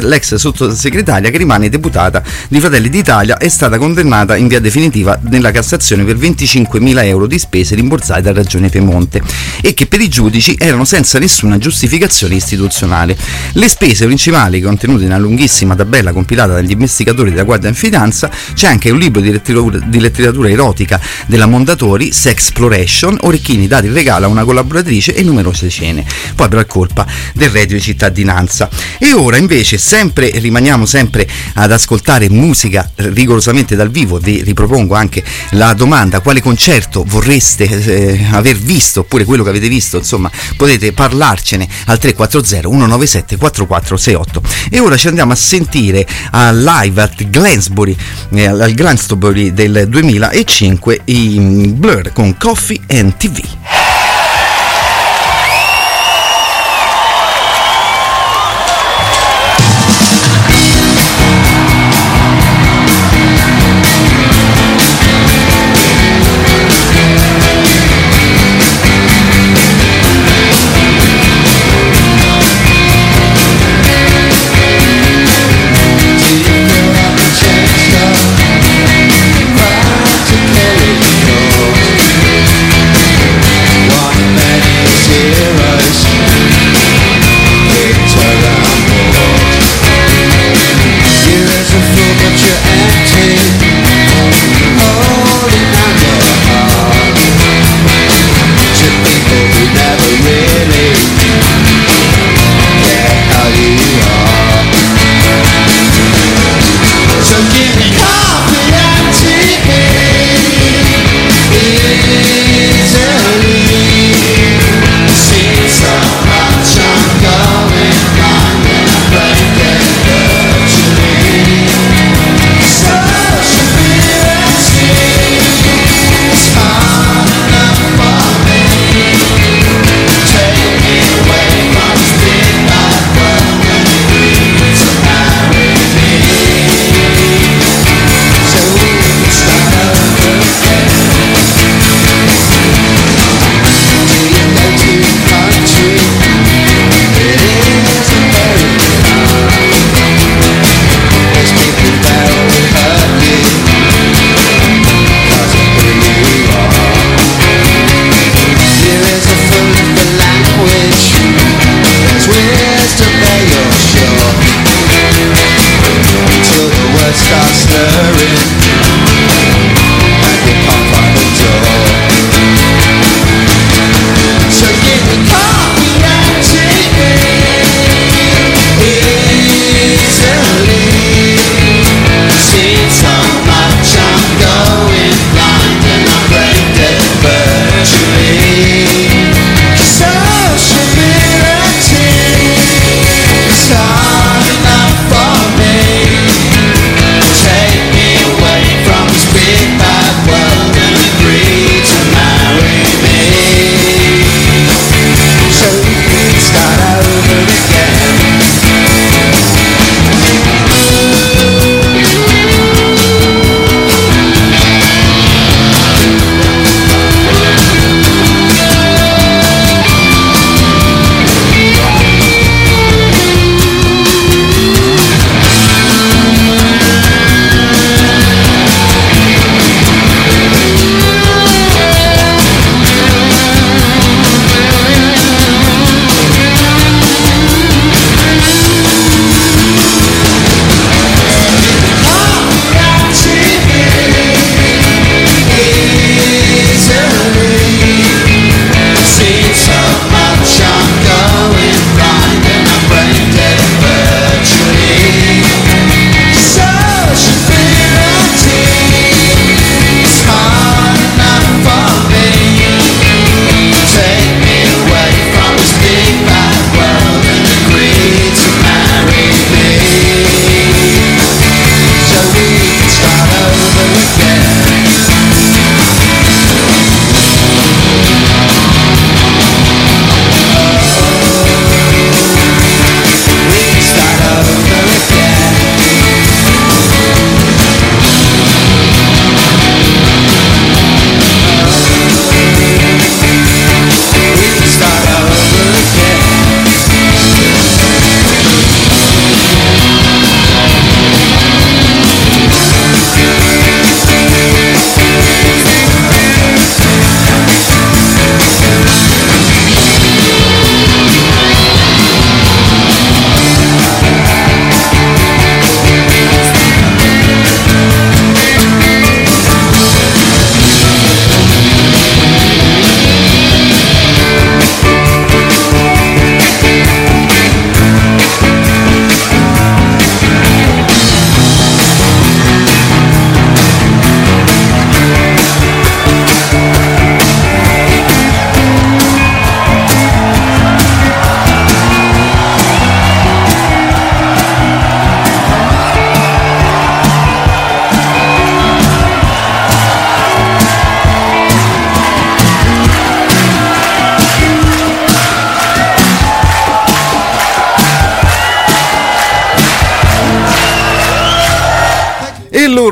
l'ex 0.00 0.34
sottosegretaria 0.34 1.30
che 1.30 1.38
rimane 1.38 1.68
deputata 1.68 2.20
di 2.48 2.58
Fratelli 2.58 2.88
d'Italia 2.88 3.36
è 3.36 3.48
stata 3.48 3.78
condannata 3.78 4.34
in 4.34 4.48
via 4.48 4.58
definitiva 4.58 5.16
nella 5.28 5.52
Cassazione 5.52 6.02
per 6.02 6.16
25.000 6.16 7.04
euro 7.04 7.28
di 7.28 7.38
spese 7.38 7.76
rimborsate 7.76 8.22
da 8.22 8.32
Ragione 8.32 8.70
Piemonte 8.70 9.22
e 9.60 9.72
che 9.72 9.86
per 9.86 9.99
i 10.02 10.08
giudici 10.08 10.56
erano 10.58 10.84
senza 10.84 11.18
nessuna 11.18 11.58
giustificazione 11.58 12.34
istituzionale. 12.34 13.16
Le 13.52 13.68
spese 13.68 14.06
principali 14.06 14.60
contenute 14.60 15.02
in 15.02 15.10
una 15.10 15.18
lunghissima 15.18 15.74
tabella 15.74 16.12
compilata 16.12 16.54
dagli 16.54 16.70
investigatori 16.70 17.30
della 17.30 17.44
Guardia 17.44 17.68
in 17.68 17.74
Finanza 17.74 18.30
c'è 18.54 18.66
anche 18.66 18.90
un 18.90 18.98
libro 18.98 19.20
di 19.20 19.30
letteratura, 19.30 19.78
di 19.78 20.00
letteratura 20.00 20.48
erotica 20.48 21.00
della 21.26 21.46
Mondatori, 21.46 22.12
Sexploration, 22.12 23.18
orecchini 23.22 23.66
dati 23.66 23.86
in 23.86 23.92
regalo 23.92 24.26
a 24.26 24.28
una 24.28 24.44
collaboratrice 24.44 25.14
e 25.14 25.22
numerose 25.22 25.68
cene. 25.68 26.04
Poi 26.34 26.48
però 26.48 26.60
è 26.60 26.66
colpa 26.66 27.06
del 27.34 27.50
reddito 27.50 27.74
di 27.74 27.80
cittadinanza. 27.80 28.68
E 28.98 29.12
ora 29.12 29.36
invece 29.36 29.78
sempre 29.78 30.30
rimaniamo 30.34 30.86
sempre 30.86 31.26
ad 31.54 31.72
ascoltare 31.72 32.28
musica 32.28 32.90
rigorosamente 32.96 33.76
dal 33.76 33.90
vivo 33.90 34.18
vi 34.18 34.42
ripropongo 34.42 34.94
anche 34.94 35.22
la 35.50 35.72
domanda 35.72 36.20
quale 36.20 36.40
concerto 36.40 37.04
vorreste 37.06 37.64
eh, 37.64 38.26
aver 38.30 38.56
visto 38.56 39.00
oppure 39.00 39.24
quello 39.24 39.42
che 39.42 39.50
avete 39.50 39.68
visto, 39.68 39.89
insomma, 39.98 40.30
potete 40.56 40.92
parlarcene 40.92 41.68
al 41.86 41.98
340 41.98 42.68
197 42.68 43.36
4468. 43.36 44.42
E 44.70 44.80
ora 44.80 44.96
ci 44.96 45.08
andiamo 45.08 45.32
a 45.32 45.36
sentire 45.36 46.06
a 46.30 46.50
live 46.52 47.02
at 47.02 47.28
Glansbury, 47.28 47.96
eh, 48.34 48.46
al 48.46 48.72
Glastonbury 48.72 49.52
del 49.52 49.86
2005 49.88 51.00
i 51.04 51.38
mm, 51.38 51.78
Blur 51.78 52.12
con 52.12 52.36
Coffee 52.36 52.80
and 52.88 53.16
TV. 53.16 53.89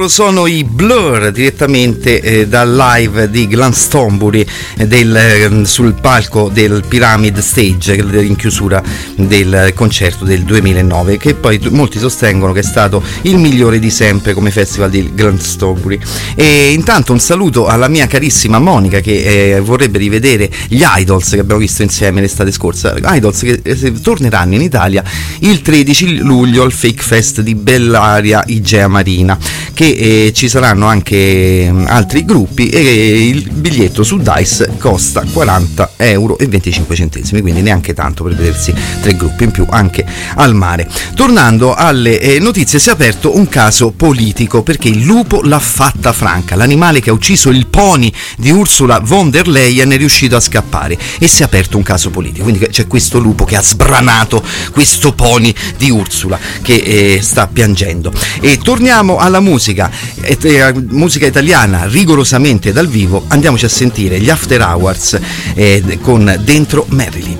Sono 0.08 0.46
i 0.46 0.64
Blur 0.64 1.30
direttamente 1.30 2.20
eh, 2.20 2.46
dal 2.48 2.74
live 2.74 3.30
di 3.30 3.46
Glastonbury 3.46 4.44
eh, 4.76 4.86
del, 4.86 5.14
eh, 5.14 5.66
sul 5.66 5.94
palco 5.94 6.50
del 6.52 6.82
Pyramid 6.88 7.38
Stage 7.38 7.94
in 7.94 8.36
chiusura 8.36 8.82
del 9.16 9.72
concerto 9.74 10.24
del 10.24 10.42
2009 10.44 11.18
che 11.18 11.34
poi 11.34 11.60
molti 11.70 11.98
sostengono 11.98 12.52
che 12.52 12.60
è 12.60 12.64
stato 12.64 13.02
il 13.22 13.36
migliore 13.36 13.78
di 13.78 13.90
sempre 13.90 14.32
come 14.32 14.50
festival 14.50 14.90
di 14.90 15.10
Glastonbury. 15.14 15.98
E 16.34 16.72
intanto 16.72 17.12
un 17.12 17.20
saluto 17.20 17.66
alla 17.66 17.88
mia 17.88 18.06
carissima 18.06 18.58
Monica 18.58 19.00
che 19.00 19.56
eh, 19.56 19.60
vorrebbe 19.60 19.98
rivedere 19.98 20.50
gli 20.68 20.82
Idols 20.84 21.30
che 21.30 21.40
abbiamo 21.40 21.60
visto 21.60 21.82
insieme 21.82 22.20
l'estate 22.20 22.50
scorsa. 22.50 22.94
Idols 23.14 23.40
che 23.40 23.60
eh, 23.62 23.92
torneranno 24.00 24.54
in 24.54 24.62
Italia 24.62 25.04
il 25.40 25.60
13 25.60 26.18
luglio 26.18 26.62
al 26.62 26.72
Fake 26.72 27.02
Fest 27.02 27.40
di 27.42 27.54
Bellaria 27.54 28.42
Igea 28.46 28.88
Marina 28.88 29.38
che 29.74 29.96
eh, 29.98 30.32
ci 30.32 30.48
saranno 30.48 30.86
anche 30.86 31.68
mm, 31.70 31.86
altri 31.88 32.24
gruppi 32.24 32.68
e 32.68 33.28
il 33.28 33.50
biglietto 33.50 34.02
su 34.04 34.18
Dice 34.18 34.76
costa 34.78 35.24
40 35.30 35.92
euro 35.96 36.38
e 36.38 36.46
25 36.46 36.94
centesimi 36.94 37.40
quindi 37.40 37.62
neanche 37.62 37.94
tanto 37.94 38.22
per 38.24 38.34
vedersi 38.34 38.72
tre 39.00 39.16
gruppi 39.16 39.44
in 39.44 39.50
più 39.50 39.66
anche 39.68 40.04
al 40.36 40.54
mare. 40.54 40.88
Tornando 41.14 41.74
alle 41.74 42.20
eh, 42.20 42.38
notizie 42.38 42.78
si 42.78 42.88
è 42.88 42.92
aperto 42.92 43.36
un 43.36 43.48
caso 43.48 43.90
politico 43.90 44.62
perché 44.62 44.88
il 44.88 45.02
lupo 45.02 45.40
l'ha 45.42 45.58
fatta 45.58 46.12
franca. 46.12 46.54
L'animale 46.54 47.00
che 47.00 47.10
ha 47.10 47.12
ucciso 47.12 47.50
il 47.50 47.66
pony 47.66 48.12
di 48.36 48.50
Ursula 48.50 49.00
von 49.00 49.30
der 49.30 49.48
Leyen 49.48 49.90
è 49.90 49.96
riuscito 49.96 50.36
a 50.36 50.40
scappare 50.40 50.98
e 51.18 51.26
si 51.26 51.42
è 51.42 51.44
aperto 51.44 51.76
un 51.76 51.82
caso 51.82 52.10
politico. 52.10 52.44
Quindi 52.44 52.66
c'è 52.68 52.86
questo 52.86 53.18
lupo 53.18 53.44
che 53.44 53.56
ha 53.56 53.62
sbranato 53.62 54.42
questo 54.70 55.12
pony 55.12 55.52
di 55.76 55.90
Ursula 55.90 56.38
che 56.62 56.74
eh, 56.74 57.20
sta 57.22 57.46
piangendo. 57.46 58.12
E 58.40 58.58
torniamo 58.58 59.16
alla 59.18 59.40
musica, 59.40 59.87
et- 60.20 60.44
eh, 60.44 60.72
musica 60.90 61.26
italiana 61.26 61.86
rigorosamente 61.86 62.72
dal 62.72 62.88
vivo, 62.88 63.24
andiamoci 63.28 63.64
a 63.64 63.68
sentire 63.68 64.18
gli 64.20 64.30
After 64.30 64.60
Hours 64.62 65.18
eh, 65.54 65.98
con 66.00 66.40
Dentro 66.44 66.84
Marilyn. 66.88 67.38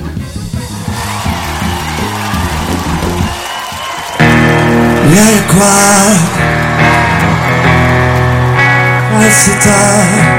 Vieni 5.11 5.43
qua, 5.47 5.67
falsità. 9.11 10.38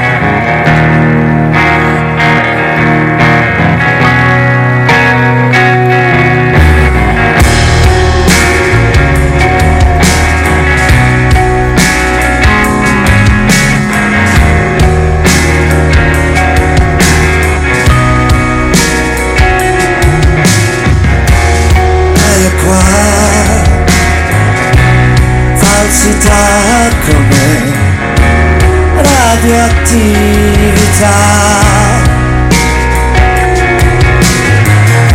Radioattività 29.90 31.10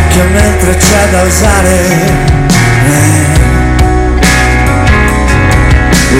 che 0.09 0.23
mentre 0.33 0.75
c'è 0.75 1.09
da 1.11 1.21
usare 1.23 1.85
eh, 2.85 3.43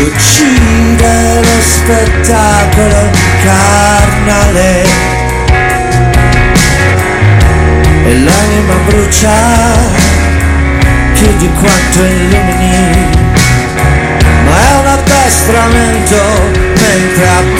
uccide 0.03 1.41
lo 1.41 1.61
spettacolo 1.61 3.09
carnale. 3.43 4.83
E 8.07 8.19
l'anima 8.19 8.75
brucia 8.87 9.31
più 11.13 11.35
di 11.37 11.49
quanto 11.53 12.03
illumini. 12.03 13.23
Ma 14.45 14.53
è 14.53 14.75
un 14.79 14.85
addestramento 14.85 16.21
mentre 16.75 17.27
attendo 17.27 17.54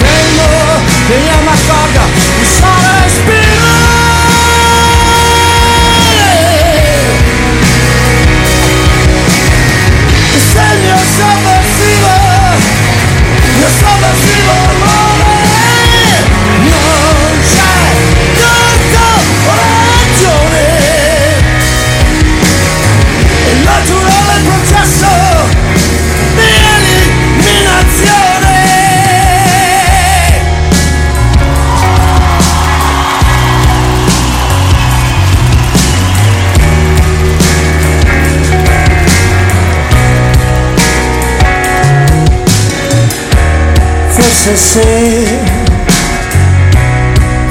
forse 44.46 44.56
se 44.56 45.26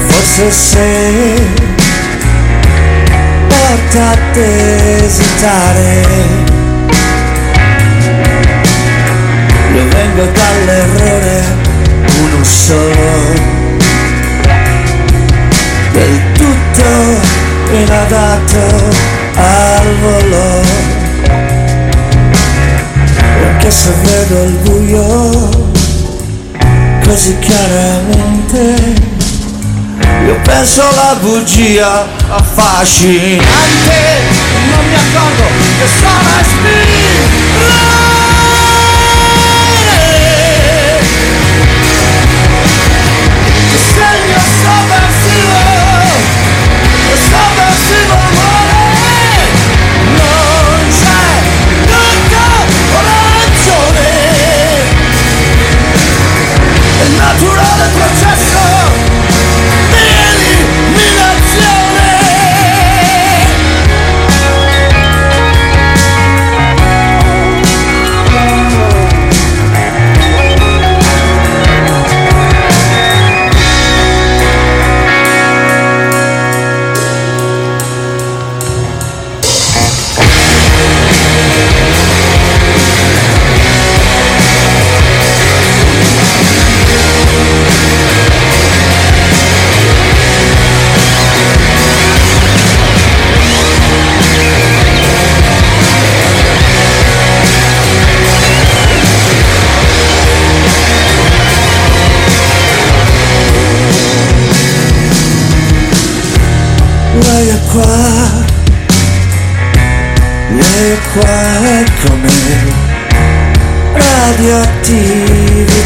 forse 0.07 0.51
se 0.51 1.35
porta 3.49 4.11
ad 4.11 4.37
esitare. 4.37 6.05
Io 9.73 9.83
vengo 9.89 10.25
dall'errore 10.31 11.43
uno 12.21 12.43
solo. 12.43 13.53
Del 15.91 16.21
tutto 16.33 16.89
inadatto 17.71 18.89
al 19.35 19.95
volo. 20.01 20.61
Anche 23.47 23.71
se 23.71 23.91
vedo 24.01 24.43
il 24.43 24.57
buio 24.63 25.64
così 27.05 27.37
chiaramente. 27.39 29.13
Io 30.25 30.39
penso 30.43 30.81
alla 30.87 31.15
bugia 31.19 32.07
affascinante 32.29 33.43
Non 34.69 34.87
mi 34.87 34.95
accorgo 34.95 35.43
che 35.77 35.87
sono 35.99 36.43
spirale 36.43 36.84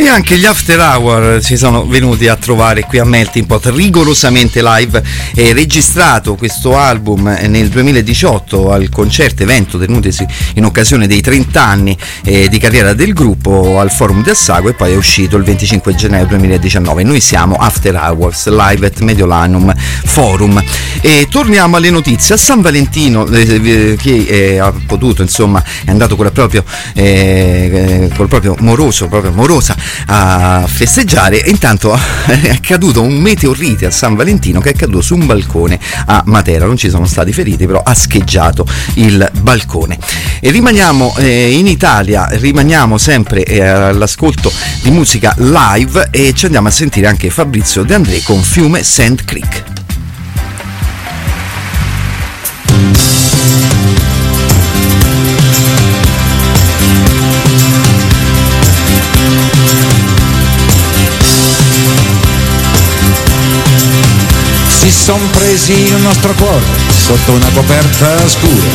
E 0.00 0.06
anche 0.06 0.38
gli 0.38 0.44
After 0.44 0.78
Hour 0.78 1.42
ci 1.42 1.56
sono 1.56 1.84
venuti 1.84 2.28
a 2.28 2.36
trovare 2.36 2.82
qui 2.84 3.00
a 3.00 3.04
Melting 3.04 3.46
Pot 3.46 3.66
rigorosamente 3.74 4.62
live 4.62 5.02
e 5.34 5.52
registrato 5.52 6.36
questo 6.36 6.78
album 6.78 7.24
nel 7.48 7.68
2018 7.68 8.70
al 8.70 8.90
concerto 8.90 9.42
evento 9.42 9.76
tenutesi 9.76 10.24
in 10.54 10.64
occasione 10.64 11.08
dei 11.08 11.20
30 11.20 11.60
anni 11.60 11.98
eh, 12.22 12.48
di 12.48 12.58
carriera 12.60 12.92
del 12.94 13.12
gruppo 13.12 13.80
al 13.80 13.90
Forum 13.90 14.22
del 14.22 14.36
Sago 14.36 14.68
e 14.68 14.74
poi 14.74 14.92
è 14.92 14.94
uscito 14.96 15.36
il 15.36 15.42
25 15.42 15.92
gennaio 15.96 16.26
2019. 16.26 17.02
Noi 17.02 17.20
siamo 17.20 17.56
After 17.56 17.96
Hours 17.96 18.46
live 18.46 18.86
at 18.86 19.00
Mediolanum 19.00 19.74
Forum 19.76 20.62
e 21.00 21.26
torniamo 21.28 21.76
alle 21.76 21.90
notizie. 21.90 22.36
A 22.36 22.38
San 22.38 22.60
Valentino 22.60 23.26
eh, 23.26 23.96
chi 23.98 24.26
eh, 24.26 24.60
ha 24.60 24.72
potuto 24.86 25.22
insomma 25.22 25.60
è 25.84 25.90
andato 25.90 26.14
con 26.14 26.26
il 26.26 26.30
proprio, 26.32 26.62
eh, 26.94 28.04
eh, 28.04 28.10
col 28.14 28.28
proprio 28.28 28.54
moroso, 28.60 29.08
proprio 29.08 29.32
morosa 29.32 29.86
a 30.06 30.64
festeggiare 30.66 31.42
intanto 31.46 31.98
è 32.26 32.50
accaduto 32.50 33.02
un 33.02 33.14
meteorite 33.14 33.86
a 33.86 33.90
San 33.90 34.14
Valentino 34.14 34.60
che 34.60 34.70
è 34.70 34.74
caduto 34.74 35.00
su 35.00 35.14
un 35.14 35.26
balcone 35.26 35.78
a 36.06 36.22
Matera, 36.26 36.66
non 36.66 36.76
ci 36.76 36.90
sono 36.90 37.06
stati 37.06 37.32
feriti 37.32 37.66
però 37.66 37.82
ha 37.84 37.94
scheggiato 37.94 38.66
il 38.94 39.30
balcone. 39.40 39.98
E 40.40 40.50
rimaniamo 40.50 41.14
eh, 41.18 41.52
in 41.52 41.66
Italia, 41.66 42.28
rimaniamo 42.30 42.98
sempre 42.98 43.44
eh, 43.44 43.60
all'ascolto 43.60 44.52
di 44.82 44.90
musica 44.90 45.34
live 45.38 46.08
e 46.10 46.32
ci 46.34 46.46
andiamo 46.46 46.68
a 46.68 46.72
sentire 46.72 47.06
anche 47.06 47.30
Fabrizio 47.30 47.82
De 47.82 47.94
André 47.94 48.22
con 48.22 48.42
Fiume 48.42 48.82
Sand 48.82 49.24
Creek. 49.24 49.76
Si 64.88 64.94
son 64.94 65.30
presi 65.32 65.72
il 65.72 65.96
nostro 65.96 66.32
cuore 66.32 66.64
sotto 66.88 67.32
una 67.32 67.50
coperta 67.52 68.26
scura. 68.26 68.70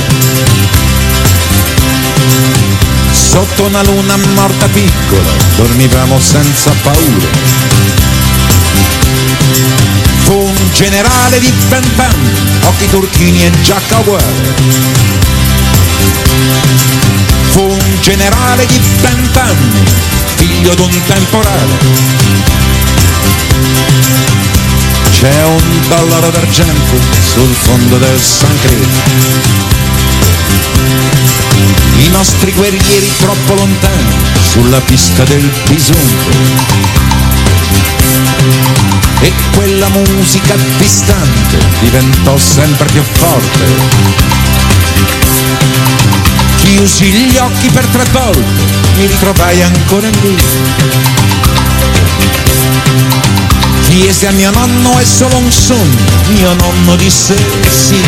Sotto 3.11 3.64
una 3.64 3.82
luna 3.82 4.16
morta 4.36 4.68
piccola 4.68 5.32
dormivamo 5.55 6.20
senza 6.20 6.72
paura. 6.84 7.28
Fu 10.26 10.34
un 10.36 10.70
generale 10.72 11.39
di 11.39 11.51
vent'anni, 11.68 12.32
occhi 12.61 12.88
turchini 12.91 13.45
e 13.45 13.51
giacca 13.64 13.97
uguale. 13.97 14.53
Fu 17.49 17.61
un 17.61 17.97
generale 18.01 18.68
di 18.68 18.80
vent'anni, 19.01 19.84
figlio 20.36 20.76
d'un 20.76 21.01
temporale. 21.07 22.53
C'è 25.24 25.43
un 25.45 25.88
dollaro 25.88 26.30
d'argento 26.32 26.97
sul 27.32 27.55
fondo 27.61 27.97
del 27.97 28.19
San. 28.19 28.51
I 31.95 32.09
nostri 32.09 32.51
guerrieri 32.51 33.09
troppo 33.19 33.53
lontani 33.53 34.17
sulla 34.51 34.82
pista 34.82 35.24
del 35.24 35.49
bisonte. 35.65 36.36
E 39.21 39.32
quella 39.55 39.88
musica 39.88 40.55
distante 40.78 41.57
diventò 41.80 42.38
sempre 42.38 42.88
più 42.91 43.03
forte. 43.03 43.65
Chiusi 46.57 47.05
gli 47.05 47.38
occhi 47.38 47.69
per 47.69 47.86
tre 47.86 48.03
volte, 48.11 48.61
mi 48.97 49.05
ritrovai 49.05 49.61
ancora 49.61 50.09
lì. 50.09 50.36
Chiese 53.93 54.25
a 54.25 54.31
mio 54.31 54.49
nonno 54.49 54.97
è 54.97 55.03
solo 55.03 55.37
un 55.37 55.51
sogno, 55.51 56.01
mio 56.29 56.51
nonno 56.55 56.95
disse 56.95 57.35
sì. 57.69 58.01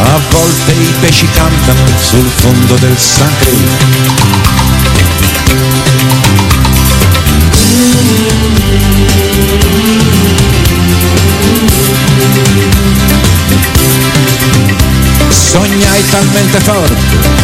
A 0.00 0.20
volte 0.30 0.70
i 0.70 0.94
pesci 1.00 1.28
cantano 1.32 1.80
sul 2.08 2.24
fondo 2.36 2.76
del 2.76 2.96
San 2.96 3.32
Credo. 3.40 3.74
Sognai 15.30 16.04
talmente 16.10 16.60
forte 16.60 16.94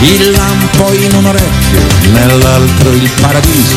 Il 0.05 0.31
lampo 0.33 0.93
in 0.93 1.15
un 1.15 1.25
orecchio, 1.27 1.81
nell'altro 2.13 2.91
il 2.91 3.11
paradiso. 3.21 3.77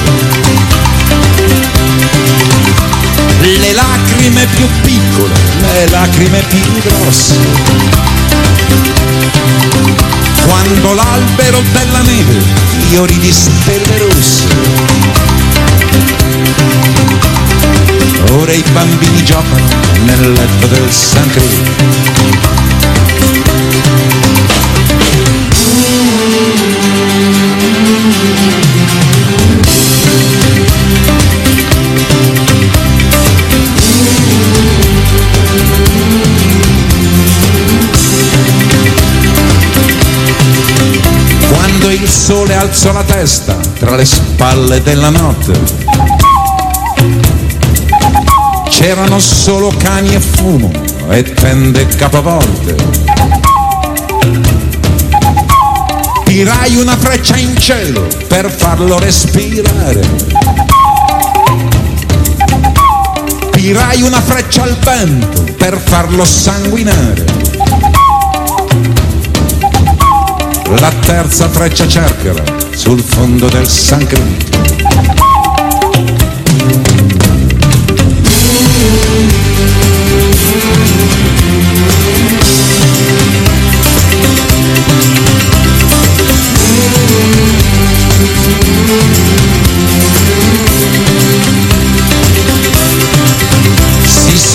Le 3.42 3.74
lacrime 3.74 4.48
più 4.56 4.68
piccole, 4.82 5.34
le 5.74 5.88
lacrime 5.90 6.44
più 6.50 6.82
grosse. 6.82 7.36
Quando 10.48 10.94
l'albero 10.94 11.62
della 11.72 12.02
neve 12.02 12.42
fiori 12.90 13.20
di 13.20 13.32
stelle 13.32 13.98
rosse. 13.98 14.48
Ora 18.32 18.52
i 18.52 18.64
bambini 18.74 19.24
giocano 19.24 19.68
nel 20.06 20.32
letto 20.32 20.68
del 20.68 20.92
San 20.92 21.30
Credo. 21.30 22.55
il 42.06 42.10
sole 42.10 42.56
alzò 42.56 42.92
la 42.92 43.04
testa 43.04 43.56
tra 43.80 43.96
le 43.96 44.06
spalle 44.06 44.82
della 44.84 45.10
notte. 45.10 45.54
C'erano 48.70 49.20
solo 49.20 49.74
cani 49.78 50.14
e 50.14 50.20
fumo 50.20 50.72
e 51.10 51.24
tende 51.24 51.88
capovolte. 51.88 53.55
Tirai 56.36 56.76
una 56.76 56.98
freccia 56.98 57.38
in 57.38 57.56
cielo 57.56 58.06
per 58.28 58.52
farlo 58.52 59.00
respirare. 59.00 60.02
Tirai 63.52 64.02
una 64.02 64.20
freccia 64.20 64.64
al 64.64 64.76
vento 64.76 65.46
per 65.56 65.80
farlo 65.82 66.26
sanguinare. 66.26 67.24
La 70.78 70.92
terza 71.00 71.48
freccia 71.48 71.88
cercherà 71.88 72.44
sul 72.74 73.00
fondo 73.00 73.48
del. 73.48 73.70
Si 73.70 73.96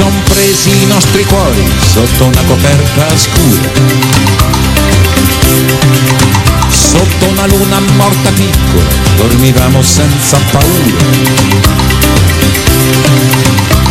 son 0.00 0.22
presi 0.22 0.70
i 0.70 0.86
nostri 0.86 1.24
cuori 1.26 1.62
sotto 1.92 2.24
una 2.24 2.40
coperta 2.46 3.06
scura. 3.16 3.68
Sotto 6.70 7.26
una 7.26 7.46
luna 7.46 7.80
morta 7.96 8.30
piccola 8.30 8.88
dormivamo 9.16 9.82
senza 9.82 10.38
paura. 10.50 11.04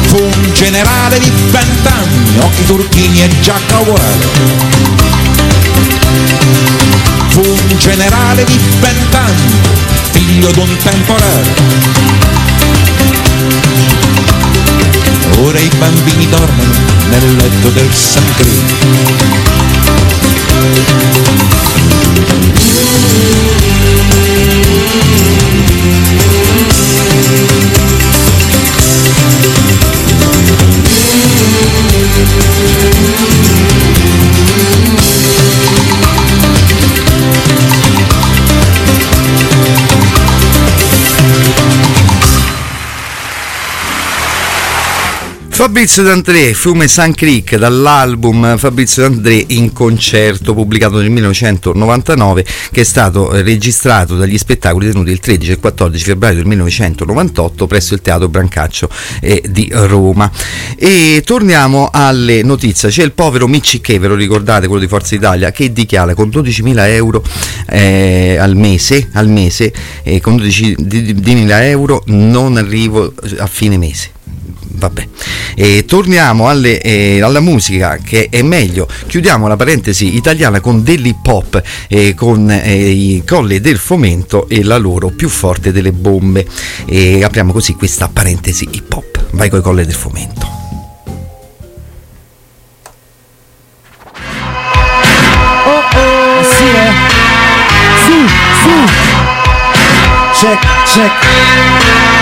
Fu 0.08 0.18
un 0.18 0.52
generale 0.52 1.20
di 1.20 1.32
vent'anni, 1.52 2.40
occhi 2.40 2.66
turchini 2.66 3.22
e 3.22 3.30
giacca 3.42 3.78
uguale. 3.78 4.28
Fu 7.28 7.42
un 7.42 7.78
generale 7.78 8.44
di 8.46 8.60
vent'anni, 8.80 9.60
figlio 10.12 10.50
d'un 10.54 10.76
temporale. 10.82 12.08
Ora 15.42 15.60
i 15.60 15.70
bambini 15.78 16.28
dormono 16.28 16.74
nel 17.10 17.36
letto 17.36 17.70
del 17.70 17.94
Sancrito. 17.94 19.40
Fabrizio 45.60 46.04
D'André, 46.04 46.54
Fiume 46.54 46.88
San 46.88 47.14
Creek, 47.14 47.58
dall'album 47.58 48.58
Fabrizio 48.58 49.02
D'André 49.02 49.44
in 49.48 49.74
concerto 49.74 50.54
pubblicato 50.54 51.00
nel 51.00 51.10
1999 51.10 52.46
che 52.72 52.80
è 52.80 52.84
stato 52.86 53.34
eh, 53.34 53.42
registrato 53.42 54.16
dagli 54.16 54.38
spettacoli 54.38 54.90
tenuti 54.90 55.12
il 55.12 55.20
13 55.20 55.50
e 55.50 55.54
il 55.56 55.60
14 55.60 56.02
febbraio 56.02 56.36
del 56.36 56.46
1998 56.46 57.68
presso 57.68 57.94
il 57.94 58.02
Teatro 58.02 58.30
Brancaccio 58.30 58.90
eh, 59.20 59.44
di 59.50 59.70
Roma. 59.74 60.32
E 60.78 61.24
torniamo 61.26 61.90
alle 61.92 62.42
notizie, 62.42 62.88
c'è 62.88 63.04
il 63.04 63.12
povero 63.12 63.46
Micciche, 63.46 64.00
ve 64.00 64.08
lo 64.08 64.16
ricordate, 64.16 64.66
quello 64.68 64.82
di 64.82 64.88
Forza 64.88 65.14
Italia, 65.14 65.52
che 65.52 65.74
dichiara 65.74 66.14
con 66.14 66.30
12.000 66.30 66.88
euro 66.88 67.22
eh, 67.68 68.38
al 68.40 68.56
mese, 68.56 69.10
al 69.12 69.28
mese 69.28 69.74
eh, 70.04 70.22
con 70.22 70.38
12.000 70.38 71.64
euro 71.64 72.02
non 72.06 72.56
arrivo 72.56 73.14
a 73.40 73.48
fine 73.48 73.78
mese 73.78 74.12
vabbè. 74.80 75.08
E 75.56 75.86
torniamo 75.86 76.50
alle, 76.50 76.82
eh, 76.82 77.22
alla 77.22 77.42
musica 77.42 77.98
che 78.04 78.30
è 78.32 78.42
meglio. 78.42 78.88
Chiudiamo 79.08 79.48
la 79.48 79.56
parentesi 79.56 80.16
italiana 80.16 80.60
con 80.60 80.82
dell'hip 80.82 81.28
hop, 81.28 81.62
eh, 81.88 82.16
con 82.16 82.50
eh, 82.50 82.90
i 82.90 83.24
colle 83.28 83.62
del 83.62 83.78
fomento 83.78 84.48
e 84.48 84.64
la 84.64 84.78
loro 84.78 85.10
più 85.10 85.30
forte 85.30 85.72
delle 85.72 85.92
bombe. 85.92 86.48
E 86.86 87.24
apriamo 87.24 87.52
così 87.52 87.74
questa 87.74 88.10
parentesi 88.12 88.68
hip 88.72 88.92
hop. 88.92 89.26
Vai 89.32 89.50
con 89.50 89.60
i 89.60 89.62
colle 89.62 89.86
del 89.86 89.94
fomento. 89.94 90.58
Eh? 96.62 96.92
Sì. 98.06 98.26
Check, 100.40 100.66
check. 100.86 102.19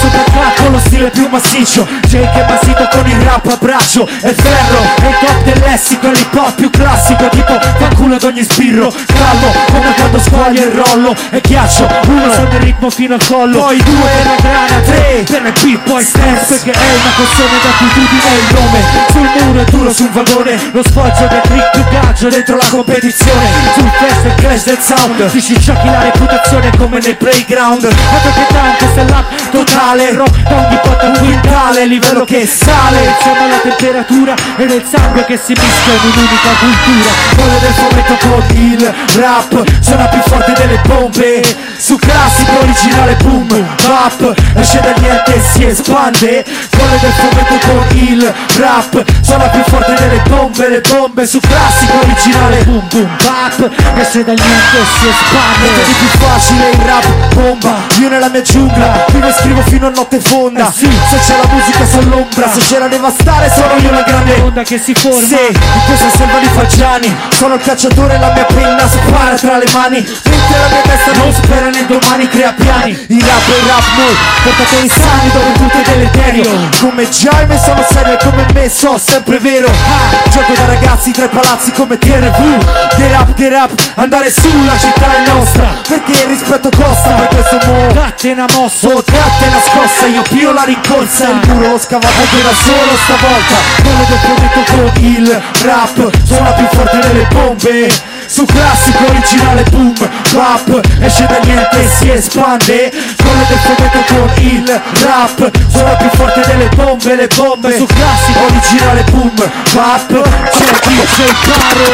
Sopra 0.00 0.24
il 0.24 0.32
track 0.32 0.62
con 0.62 0.72
lo 0.72 0.78
stile 0.78 1.10
più 1.10 1.28
massiccio. 1.28 1.86
Jake 2.06 2.32
è 2.32 2.44
basito 2.46 2.88
con 2.90 3.06
il 3.06 3.20
rap 3.20 3.46
a 3.48 3.56
braccio. 3.60 4.06
E 4.06 4.32
ferro, 4.32 4.80
è 4.98 5.06
il 5.06 5.16
top 5.20 5.42
del 5.44 5.58
lessico 5.60 6.06
e 6.06 6.12
l'hip 6.12 6.34
hop 6.34 6.54
più 6.54 6.70
classico 6.70 7.28
Tipo 7.28 7.58
fanculo 7.78 8.14
ad 8.14 8.22
ogni 8.22 8.42
spirro 8.42 8.90
Calmo, 8.90 9.52
come 9.70 9.94
quando 9.94 10.18
squaglia 10.20 10.64
il 10.64 10.70
rollo. 10.70 11.14
E 11.30 11.40
ghiaccio, 11.40 11.86
uno 12.06 12.32
sente 12.32 12.56
il 12.56 12.62
ritmo 12.62 12.88
fino 12.88 13.14
al 13.14 13.24
collo. 13.26 13.58
Poi 13.58 13.76
due 13.82 14.08
per 14.08 14.26
la 14.26 14.36
grana, 14.40 14.80
tre. 14.84 15.24
Per 15.26 15.42
le 15.42 15.52
beat, 15.52 15.78
poi 15.80 16.02
stance 16.02 16.46
Perché 16.46 16.72
è 16.72 16.94
una 16.94 17.12
questione 17.16 17.56
d'attitudine. 17.62 18.30
Il 18.40 18.54
nome 18.54 18.80
Sul 19.10 19.44
muro 19.44 19.60
e 19.60 19.64
duro 19.64 19.92
sul 19.92 20.10
vagone. 20.10 20.70
Lo 20.72 20.82
sfoggio 20.82 21.26
del 21.28 21.40
trick 21.42 21.70
più 21.72 21.84
gaggio 21.90 22.28
dentro 22.28 22.56
la 22.56 22.68
competizione. 22.70 23.48
Sul 23.74 23.90
fest 23.98 24.24
e 24.24 24.34
clash 24.36 24.64
del 24.64 24.78
sound 24.78 25.30
Ti 25.30 25.40
sciacchi 25.40 25.86
la 25.86 26.02
reputazione 26.02 26.70
come 26.78 27.00
nel 27.00 27.16
playground. 27.16 27.84
Altro 27.84 28.32
che 28.32 28.46
tanto, 28.48 28.84
è 28.94 29.04
l'app 29.04 29.29
totale 29.50 30.12
Rock 30.14 30.42
da 30.42 30.56
ogni 30.56 30.78
botta 30.82 31.06
un 31.06 31.18
quintale 31.18 31.86
Livello 31.86 32.24
che 32.24 32.46
sale. 32.46 33.04
Insieme 33.04 33.44
alla 33.44 33.58
temperatura 33.58 34.34
e 34.56 34.66
del 34.66 34.84
sangue 34.84 35.24
che 35.24 35.36
si 35.36 35.52
mischia 35.52 35.92
in 35.92 36.00
un'unica 36.12 36.50
cultura. 36.58 37.12
Quello 37.36 37.58
del 37.58 37.72
fomento 37.72 38.26
con 38.26 38.56
il 38.56 38.94
rap 39.20 39.80
Suona 39.80 40.06
più 40.06 40.20
forte 40.22 40.52
delle 40.52 40.80
bombe 40.86 41.42
Su 41.80 41.96
classico 41.96 42.58
originale 42.60 43.14
boom 43.22 43.48
Bap. 43.48 44.34
Esce 44.54 44.80
da 44.80 44.92
niente 45.00 45.34
e 45.34 45.40
si 45.40 45.64
espande. 45.64 46.44
Quello 46.68 46.96
del 47.00 47.12
fomento 47.12 47.66
con 47.66 47.96
il 47.96 48.34
rap. 48.58 49.04
Suona 49.22 49.48
più 49.48 49.62
forte 49.66 49.94
delle 49.94 50.20
bombe 50.28 50.68
Le 50.68 50.80
bombe. 50.82 51.26
Su 51.26 51.40
classico 51.40 51.98
originale 52.02 52.62
boom 52.64 52.86
boom 52.90 53.16
bap. 53.16 53.70
Esce 53.96 54.22
da 54.24 54.34
niente 54.34 54.76
e 54.76 54.84
si 54.98 55.08
espande. 55.08 55.68
È 55.80 55.94
più 55.98 56.26
facile 56.26 56.70
il 56.70 56.78
rap 56.84 57.34
bomba. 57.34 57.78
Io 57.98 58.08
nella 58.08 58.28
mia 58.28 58.42
giungla 58.42 58.86
Prima 59.06 59.32
scrivo 59.32 59.62
fino 59.62 59.86
a 59.86 59.90
notte 59.90 60.20
fonda. 60.20 60.70
Se 60.70 60.86
c'è 60.86 61.36
la 61.36 61.48
musica 61.52 61.84
sull'ombra 61.86 62.50
Se 62.52 62.60
c'è 62.60 62.78
la 62.78 62.88
devastare 62.88 63.50
sono 63.50 63.74
io 63.80 63.90
la 63.90 64.02
grande 64.02 64.34
onda 64.40 64.62
che 64.62 64.78
si 64.78 64.92
forma. 64.94 65.26
Sì, 65.26 65.34
in 65.34 65.84
questa 65.86 66.10
selva 66.10 66.38
di 66.38 66.46
facciani 66.46 67.16
Sono 67.30 67.54
il 67.54 67.60
cacciatore 67.62 68.18
la 68.18 68.32
mia 68.32 68.44
penna 68.44 68.86
spara 68.86 69.34
tra 69.36 69.56
le 69.56 69.66
mani. 69.72 69.96
Mentre 69.96 70.58
la 70.60 70.68
mia 70.68 70.82
testa 70.82 71.12
non 71.16 71.32
spera 71.32 71.69
nel 71.70 71.86
domani 71.86 72.28
crea 72.28 72.52
piani. 72.52 72.90
Il 73.08 73.20
rap 73.20 73.48
e 73.48 73.66
rap 73.66 73.84
noi 73.96 74.14
Portatori 74.42 74.88
sani 74.88 75.30
dove 75.32 75.52
tutto 75.52 75.78
è 75.78 75.82
deleterio. 75.82 76.68
Come 76.80 77.08
Jaime 77.08 77.58
sono 77.58 77.84
serio 77.88 78.14
e 78.14 78.18
come 78.18 78.46
me 78.52 78.68
so 78.68 78.98
sempre 78.98 79.38
vero. 79.38 79.68
Ah, 79.68 80.28
Gioco 80.30 80.52
da 80.52 80.66
ragazzi 80.66 81.10
tra 81.12 81.24
i 81.24 81.28
palazzi 81.28 81.72
come 81.72 81.98
TRV 81.98 82.96
Get 82.96 83.12
up, 83.18 83.34
get 83.34 83.52
up, 83.52 83.70
andare 83.94 84.30
su 84.30 84.48
la 84.64 84.76
città 84.78 85.16
è 85.16 85.28
nostra. 85.28 85.74
Perché 85.86 86.12
il 86.12 86.28
rispetto 86.28 86.68
costa 86.70 87.10
per 87.10 87.28
questo 87.28 87.58
mo 87.66 87.92
Date 87.92 88.30
una 88.30 88.46
mossa, 88.54 88.88
oh 88.88 89.02
date 89.04 89.50
scossa 89.70 90.06
Io 90.06 90.22
pio 90.22 90.52
la 90.52 90.64
rincorsa, 90.64 91.28
il 91.28 91.40
muro 91.48 91.68
l'ho 91.70 91.78
scavato 91.78 92.20
anche 92.20 92.42
da 92.42 92.52
solo 92.54 92.96
stavolta. 93.04 93.54
Quello 93.82 94.04
del 94.08 94.18
prometto 94.24 94.72
con 94.72 95.04
il 95.04 95.42
rap 95.62 96.10
Suona 96.24 96.50
più 96.52 96.66
forte 96.70 96.98
delle 96.98 97.26
bombe 97.30 98.09
su 98.30 98.44
classico 98.44 99.06
originale 99.08 99.64
boom 99.70 99.92
Rap 100.32 100.80
esce 101.00 101.26
da 101.26 101.38
niente 101.42 101.82
e 101.82 101.88
si 101.98 102.10
espande 102.10 102.92
Quello 103.16 103.44
del 103.48 103.58
fomento 103.58 104.14
con 104.14 104.30
il 104.44 104.82
rap 105.02 105.50
Suona 105.68 105.94
più 105.96 106.08
forte 106.14 106.40
delle 106.46 106.68
bombe, 106.76 107.16
le 107.16 107.28
bombe 107.34 107.76
Su 107.76 107.86
classico 107.86 108.38
originale 108.46 109.02
boom 109.10 109.32
Rap 109.74 110.12
c'è 110.48 110.64
DJ 110.86 111.24
Caro 111.42 111.84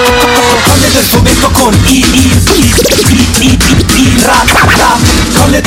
Colle 0.66 0.90
del 0.92 1.04
fomento 1.04 1.50
con 1.52 1.74
il, 1.86 2.14
il, 2.14 2.42
il, 2.54 2.74
il, 3.08 3.26
il, 3.38 3.58
il, 3.68 3.84
il 3.94 4.22
rap, 4.22 4.50
rap 4.76 5.00
Colle 5.32 5.62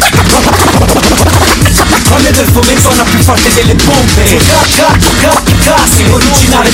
Colle 2.10 2.32
del 2.32 2.48
fomento 2.52 2.82
suona 2.82 3.04
più 3.04 3.20
forte 3.20 3.54
delle 3.54 3.76
bombe 3.76 4.38
Classico 5.64 6.16
originale 6.16 6.72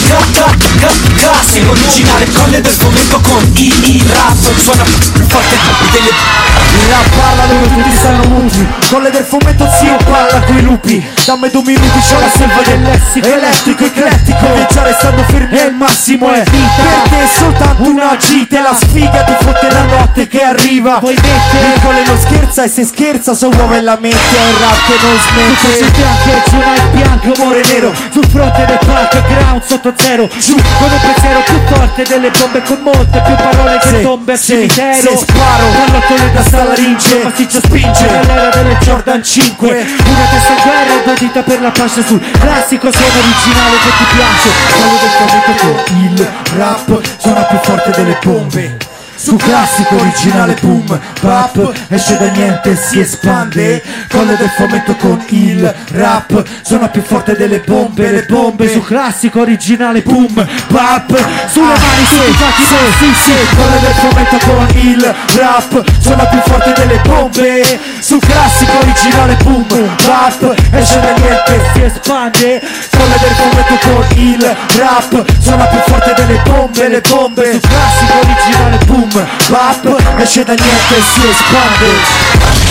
Classico 1.15 1.71
originale 1.71 2.31
Colle 2.31 2.61
del 2.61 2.73
fomento 2.73 3.19
con 3.21 3.51
il, 3.55 3.84
il 3.87 4.03
rap 4.09 4.35
Suona 4.57 4.83
più 4.83 5.23
forte 5.27 5.57
delle 5.91 6.09
Il 6.09 6.89
rap 6.89 7.09
parla 7.15 7.45
dove 7.45 7.67
tutti 7.73 7.97
stanno 7.97 8.23
muti. 8.27 8.67
Colle 8.89 9.09
del 9.11 9.23
fumetto 9.23 9.69
zio 9.79 9.95
parla 9.97 10.39
coi 10.41 10.61
lupi. 10.61 11.05
Dammi 11.25 11.49
due 11.49 11.63
minuti 11.63 11.99
c'ho 11.99 12.19
la 12.19 12.29
selva 12.35 12.61
del 12.63 12.81
lessico. 12.81 13.27
Elettrico, 13.27 13.85
eclettico. 13.85 14.53
Viaggiare 14.53 14.95
stando 14.97 15.23
fermi 15.23 15.57
è 15.57 15.65
il 15.65 15.73
massimo 15.75 16.31
è 16.31 16.43
vita. 16.43 16.83
Per 16.83 17.09
te 17.09 17.23
è 17.23 17.27
soltanto 17.37 17.89
una 17.89 18.17
gita 18.17 18.57
E 18.57 18.61
la 18.61 18.75
sfiga 18.75 19.23
ti 19.23 19.33
fotte 19.39 19.71
la 19.71 19.83
notte 19.83 20.27
che 20.27 20.41
arriva. 20.41 20.99
Poi 20.99 21.15
mette 21.15 21.75
Il 21.75 21.81
colle 21.81 22.05
non 22.05 22.19
scherza 22.19 22.63
e 22.63 22.69
se 22.69 22.85
scherza 22.85 23.33
so 23.33 23.49
uova 23.49 23.77
e 23.77 23.81
la 23.81 23.97
mente. 23.99 24.17
È 24.17 24.49
il 24.49 24.55
rap 24.59 24.85
che 24.87 24.97
non 25.01 25.17
smette. 25.19 25.77
Tutto 25.77 25.91
bianco 25.99 26.29
e 26.29 26.49
giù 26.49 26.57
nel 26.57 26.89
bianco 26.91 27.41
amore 27.41 27.61
nero. 27.71 27.93
Sul 28.11 28.27
fronte 28.27 28.65
del 28.65 28.79
palco 28.85 29.21
ground 29.27 29.63
sotto 29.63 29.93
zero. 29.95 30.27
Giù 30.37 30.55
con 30.55 30.91
un 30.91 30.99
pensiero 30.99 31.39
più 31.45 31.59
forte 31.65 32.03
delle 32.03 32.29
bombe 32.31 32.61
Con 32.63 32.79
molte 32.81 33.21
più 33.21 33.35
parole 33.35 33.74
che 33.79 34.01
tombe 34.01 34.31
al 34.33 34.39
cimitero. 34.39 34.93
Se 34.93 35.17
sparo. 35.17 35.65
Pallottone 35.85 36.31
da 36.33 36.43
salaringe 36.43 37.23
Massiccio 37.23 37.59
spinge. 37.59 38.05
Nell'era 38.09 38.49
delle 38.49 38.77
Jordan 38.81 39.23
5 39.23 39.69
Una 39.69 40.25
testa 40.31 40.53
in 40.53 40.61
guerra 40.63 41.03
due 41.03 41.15
dita 41.17 41.41
per 41.41 41.61
la 41.61 41.71
pace 41.71 42.03
sul 42.03 42.19
classico 42.39 42.91
suono 42.91 43.13
originale 43.19 43.75
che 43.77 43.91
ti 43.97 44.05
piace. 44.15 44.49
Quello 44.77 44.97
del 45.01 45.13
con 45.59 46.03
il 46.03 46.27
rap 46.57 47.01
Suona 47.17 47.41
più 47.43 47.57
forte 47.59 47.91
delle 47.91 48.17
bombe 48.23 48.93
su 49.25 49.37
classico 49.37 49.95
originale 49.95 50.55
boom 50.61 50.99
bap 51.19 51.73
esce 51.87 52.15
da 52.15 52.27
niente 52.27 52.75
si 52.75 52.99
espande. 52.99 53.81
colle 54.11 54.37
del 54.37 54.49
fomento 54.49 54.95
con 54.97 55.19
il 55.29 55.73
rap 55.93 56.43
suona 56.61 56.89
più 56.89 57.01
forte 57.01 57.35
delle 57.35 57.57
bombe 57.65 58.11
le 58.11 58.25
bombe. 58.29 58.69
Su 58.69 58.83
classico 58.83 59.41
originale 59.41 60.01
boom 60.01 60.31
bap 60.67 61.09
sulle 61.51 61.73
mani 61.73 62.03
tutti 62.07 62.33
fatti 62.33 62.63
sì. 62.65 62.75
sì 62.99 63.13
sì. 63.23 63.55
Colle 63.55 63.79
del 63.79 63.93
fomento 63.93 64.37
con 64.45 64.67
il 64.77 65.15
rap 65.37 65.83
suona 65.99 66.25
più 66.25 66.39
forte 66.45 66.73
delle 66.75 67.01
bombe. 67.03 67.79
Su 67.99 68.19
classico 68.19 68.77
originale 68.77 69.37
boom 69.41 69.65
bap 70.05 70.55
esce 70.69 70.99
da 70.99 71.13
niente 71.13 71.55
e 71.55 71.61
si 71.73 71.81
espande. 71.81 72.61
Colle 72.95 73.17
del 73.19 73.33
fomento 73.33 73.87
con 73.87 74.17
il 74.17 74.55
rap 74.77 75.25
suona 75.41 75.65
più 75.65 75.79
forte 75.87 76.13
delle 76.15 76.39
bombe 76.43 76.89
le 76.89 77.01
bombe. 77.01 77.53
Su 77.53 77.59
classico 77.59 78.19
originale 78.19 78.77
boom 78.85 79.13
bap 79.49 80.21
esce 80.21 80.43
da 80.43 80.53
niente 80.53 80.95
e 80.97 81.01
si 81.01 81.27
espande 81.27 82.64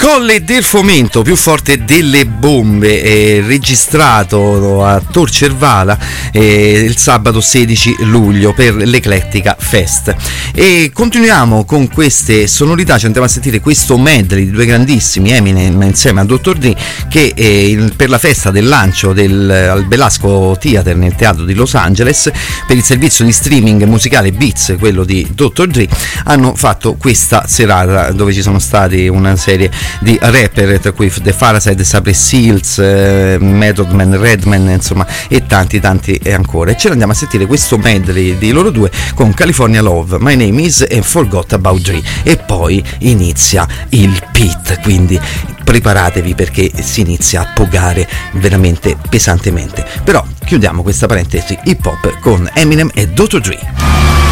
Colle 0.00 0.42
del 0.44 0.62
fomento 0.62 1.20
più 1.20 1.36
forte 1.36 1.84
delle 1.84 2.24
bombe, 2.24 3.02
eh, 3.02 3.44
registrato 3.46 4.82
a 4.82 4.98
Tor 4.98 5.30
Cervala 5.30 5.98
eh, 6.32 6.80
il 6.80 6.96
sabato 6.96 7.42
16 7.42 7.96
luglio 8.04 8.54
per 8.54 8.76
l'Eclettica 8.76 9.54
Fest. 9.58 10.16
E 10.54 10.90
continuiamo 10.94 11.66
con 11.66 11.86
queste 11.88 12.46
sonorità, 12.46 12.96
ci 12.96 13.04
andiamo 13.04 13.26
a 13.26 13.30
sentire 13.30 13.60
questo 13.60 13.98
medley 13.98 14.46
di 14.46 14.50
due 14.50 14.64
grandissimi, 14.64 15.32
Eminem 15.32 15.82
insieme 15.82 16.22
a 16.22 16.24
Dr. 16.24 16.56
D, 16.56 16.74
che 17.10 17.34
eh, 17.36 17.92
per 17.94 18.08
la 18.08 18.18
festa 18.18 18.50
del 18.50 18.66
lancio 18.66 19.12
del, 19.12 19.50
al 19.50 19.84
Belasco 19.84 20.56
Theater 20.58 20.96
nel 20.96 21.14
teatro 21.14 21.44
di 21.44 21.52
Los 21.52 21.74
Angeles, 21.74 22.30
per 22.66 22.74
il 22.74 22.82
servizio 22.82 23.26
di 23.26 23.32
streaming 23.32 23.82
musicale 23.84 24.32
Beats, 24.32 24.76
quello 24.78 25.04
di 25.04 25.28
Dr. 25.34 25.66
Dre, 25.66 25.86
hanno 26.24 26.54
fatto 26.54 26.94
questa 26.94 27.44
serata 27.46 28.12
dove 28.12 28.32
ci 28.32 28.40
sono 28.40 28.58
stati 28.58 29.06
una 29.06 29.36
serie 29.36 29.70
di 29.98 30.18
rapper, 30.20 30.78
tra 30.78 30.92
cui 30.92 31.10
The 31.10 31.32
Faraside, 31.32 31.84
Sapre 31.84 32.12
Seals, 32.12 32.78
eh, 32.78 33.36
Method 33.40 33.90
Man, 33.92 34.18
Redman, 34.18 34.68
insomma, 34.68 35.06
e 35.28 35.46
tanti 35.46 35.80
tanti 35.80 36.14
e 36.22 36.32
ancora. 36.32 36.70
E 36.70 36.76
ce 36.76 36.88
l'andiamo 36.88 37.12
a 37.12 37.14
sentire 37.14 37.46
questo 37.46 37.78
medley 37.78 38.38
di 38.38 38.50
loro 38.52 38.70
due 38.70 38.90
con 39.14 39.34
California 39.34 39.82
Love, 39.82 40.18
My 40.20 40.36
Name 40.36 40.62
Is 40.62 40.86
and 40.88 41.02
Forgot 41.02 41.52
About 41.54 41.80
Dre. 41.80 42.02
E 42.22 42.36
poi 42.36 42.82
inizia 43.00 43.66
il 43.90 44.20
pit, 44.32 44.80
quindi 44.80 45.18
preparatevi 45.64 46.34
perché 46.34 46.70
si 46.82 47.02
inizia 47.02 47.42
a 47.42 47.52
pogare 47.54 48.08
veramente 48.32 48.96
pesantemente. 49.08 49.86
Però 50.02 50.24
chiudiamo 50.44 50.82
questa 50.82 51.06
parentesi 51.06 51.58
hip 51.64 51.84
hop 51.86 52.18
con 52.20 52.48
Eminem 52.54 52.90
e 52.94 53.08
Dr. 53.08 53.40
Dre. 53.40 54.29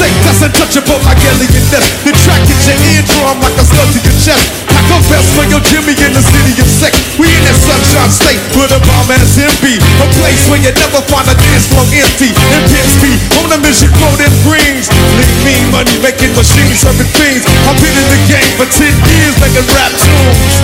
State 0.00 0.16
that's 0.24 0.40
untouchable 0.40 0.96
like 1.04 1.20
alien 1.28 1.60
nest. 1.68 1.92
The 2.08 2.12
track 2.24 2.40
hits 2.48 2.64
your 2.64 2.80
eardrum 2.88 3.36
like 3.44 3.52
a 3.60 3.64
slug 3.68 3.92
to 3.92 4.00
your 4.00 4.16
chest. 4.24 4.69
A 4.90 4.98
vest 5.06 5.30
for 5.38 5.46
your 5.46 5.62
Jimmy 5.70 5.94
in 5.94 6.10
the 6.10 6.22
city 6.22 6.58
of 6.58 6.66
sex. 6.66 6.98
We 7.14 7.30
in 7.30 7.42
that 7.46 7.54
sunshine 7.54 8.10
state 8.10 8.42
where 8.58 8.66
the 8.66 8.82
bomb 8.82 9.06
ass 9.14 9.38
empty. 9.38 9.78
A 10.02 10.06
place 10.18 10.42
where 10.50 10.58
you 10.58 10.74
never 10.74 10.98
find 11.06 11.30
a 11.30 11.36
dance 11.38 11.70
floor 11.70 11.86
empty. 11.86 12.34
And 12.34 12.66
be 12.98 13.14
on 13.38 13.54
a 13.54 13.58
mission, 13.62 13.86
them 14.18 14.34
greens. 14.42 14.90
Lean 14.90 15.38
me 15.46 15.54
money 15.70 15.94
making 16.02 16.34
machines, 16.34 16.82
serving 16.82 17.06
fiends. 17.14 17.46
I've 17.70 17.78
been 17.78 17.94
in 17.94 18.08
the 18.10 18.20
game 18.26 18.50
for 18.58 18.66
10 18.66 18.90
years 19.14 19.34
making 19.38 19.66
rap 19.70 19.94
tunes. 19.94 20.54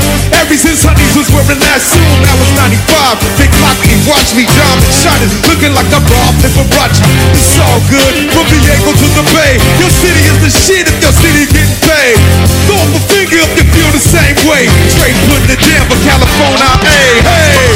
Ever 0.42 0.58
since 0.58 0.82
Honeys 0.82 1.14
was 1.14 1.30
wearing 1.30 1.62
that 1.62 1.78
suit, 1.78 2.18
that 2.26 2.36
was 2.42 2.50
95. 2.58 3.22
Big 3.38 3.52
Locky, 3.62 3.94
watch 4.10 4.34
me 4.34 4.42
diamond 4.42 4.90
shining, 4.90 5.30
looking 5.46 5.70
like 5.70 5.86
I'm 5.94 6.02
robbed 6.10 6.42
in 6.42 6.50
Fibarachi. 6.50 7.02
It's 7.30 7.56
all 7.62 7.80
good, 7.86 8.14
from 8.34 8.46
Diego 8.50 8.90
to 8.90 9.08
the 9.14 9.24
Bay. 9.30 9.54
Your 9.78 9.92
city 10.02 10.22
is 10.26 10.38
the 10.42 10.50
shit 10.50 10.84
if 10.90 10.96
your 10.98 11.14
city 11.14 11.46
getting 11.46 11.78
paid. 11.86 12.18
Throw 12.66 12.78
up 12.78 12.90
a 12.90 13.00
finger 13.06 13.38
if 13.38 13.52
you 13.54 13.66
feel 13.70 13.90
the 13.94 14.02
same 14.16 14.38
way. 14.48 14.64
Straight 14.88 15.16
putting 15.28 15.50
it 15.52 15.60
down 15.60 15.84
for 15.92 15.98
California, 16.00 16.70
hey, 16.88 17.20
hey. 17.20 17.68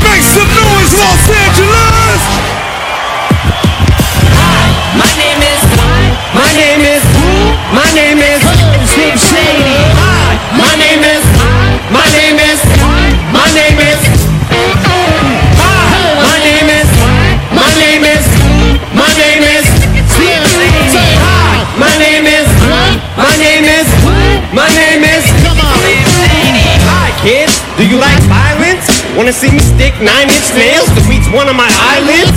Make 0.00 0.24
some 0.24 0.48
noise, 0.48 0.92
Los 0.96 1.28
Angeles! 1.28 1.67
Wanna 29.28 29.40
see 29.40 29.52
me 29.52 29.58
stick 29.58 29.92
nine 30.00 30.30
inch 30.30 30.54
nails 30.56 30.88
to 30.88 31.12
each 31.12 31.28
one 31.36 31.50
of 31.50 31.54
my 31.54 31.68
eyelids? 31.68 32.27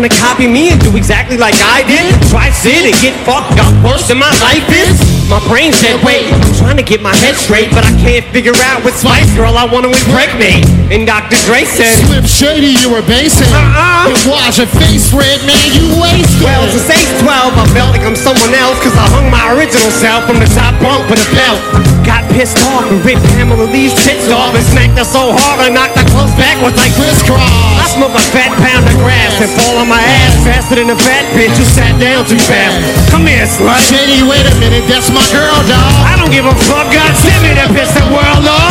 Wanna 0.00 0.16
copy 0.16 0.48
me 0.48 0.72
and 0.72 0.80
do 0.80 0.96
exactly 0.96 1.36
like 1.36 1.52
I 1.60 1.84
did? 1.84 2.08
Try 2.32 2.48
sit 2.48 2.88
and 2.88 2.96
get 3.04 3.12
fucked 3.28 3.60
up 3.60 3.68
worse 3.84 4.08
than 4.08 4.16
my 4.16 4.32
life 4.40 4.64
is? 4.72 4.96
My 5.28 5.44
brain 5.44 5.76
said, 5.76 6.00
wait, 6.00 6.24
I'm 6.32 6.40
trying 6.56 6.80
to 6.80 6.82
get 6.82 7.04
my 7.04 7.12
head 7.20 7.36
straight, 7.36 7.68
but 7.68 7.84
I 7.84 7.92
can't 8.00 8.24
figure 8.32 8.56
out 8.64 8.80
what 8.80 8.96
Spice 8.96 9.28
Girl 9.36 9.52
I 9.60 9.68
want 9.68 9.84
to 9.84 9.92
impregnate. 9.92 10.64
And 10.88 11.04
Dr. 11.04 11.36
Dre 11.44 11.68
said, 11.68 11.92
Slim 12.08 12.24
Shady, 12.24 12.80
you 12.80 12.88
were 12.88 13.04
basing. 13.04 13.52
Uh-uh. 13.52 14.08
Wash 14.24 14.56
your 14.56 14.72
face 14.72 15.12
red, 15.12 15.44
man, 15.44 15.68
you 15.76 15.92
wasted. 16.00 16.48
Well, 16.48 16.64
since 16.72 16.96
age 16.96 17.12
12, 17.20 17.60
I 17.60 17.64
felt 17.76 17.92
like 17.92 18.00
I'm 18.00 18.16
someone 18.16 18.56
else 18.56 18.80
Cause 18.80 18.96
I 18.96 19.04
hung 19.12 19.28
my 19.28 19.52
original 19.52 19.92
self 20.00 20.24
from 20.24 20.40
the 20.40 20.48
top 20.56 20.72
bunk 20.80 21.04
with 21.12 21.20
a 21.20 21.28
belt 21.36 21.60
Got 22.08 22.24
pissed 22.32 22.56
off 22.72 22.88
and 22.88 23.04
ripped 23.04 23.20
Pamela 23.36 23.68
Lee's 23.68 23.92
tits 24.00 24.32
off 24.32 24.56
And 24.56 24.64
smacked 24.72 24.96
her 24.96 25.04
so 25.04 25.36
hard 25.36 25.60
I 25.60 25.68
knocked 25.68 26.00
her 26.00 26.06
clothes 26.08 26.32
backwards 26.40 26.80
like 26.80 26.96
crisscross 26.96 27.44
I 27.76 27.84
smoke 27.92 28.16
a 28.16 28.24
fat 28.32 28.56
pound 28.64 28.88
of 28.88 28.96
grass 29.04 29.36
and 29.36 29.52
fall 29.52 29.76
on 29.76 29.89
my 29.90 29.98
ass 30.22 30.38
Faster 30.46 30.78
than 30.78 30.94
a 30.94 30.96
fat 30.96 31.26
bitch 31.34 31.58
who 31.58 31.66
sat 31.66 31.98
down 31.98 32.22
too 32.22 32.38
fast 32.38 32.78
Come 33.10 33.26
here, 33.26 33.42
slut. 33.42 33.82
Shady, 33.82 34.22
wait 34.22 34.46
a 34.46 34.54
minute, 34.62 34.86
that's 34.86 35.10
my 35.10 35.26
girl, 35.34 35.58
dog. 35.66 35.90
I 36.06 36.14
don't 36.14 36.30
give 36.30 36.46
a 36.46 36.54
fuck, 36.54 36.86
God 36.94 37.10
send 37.18 37.42
me 37.42 37.50
to 37.58 37.66
piss 37.74 37.90
the 37.98 38.06
world 38.14 38.46
off 38.46 38.70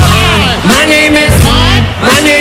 My 0.64 0.88
name 0.88 1.20
is 1.20 1.36
My 2.00 2.18
name 2.24 2.39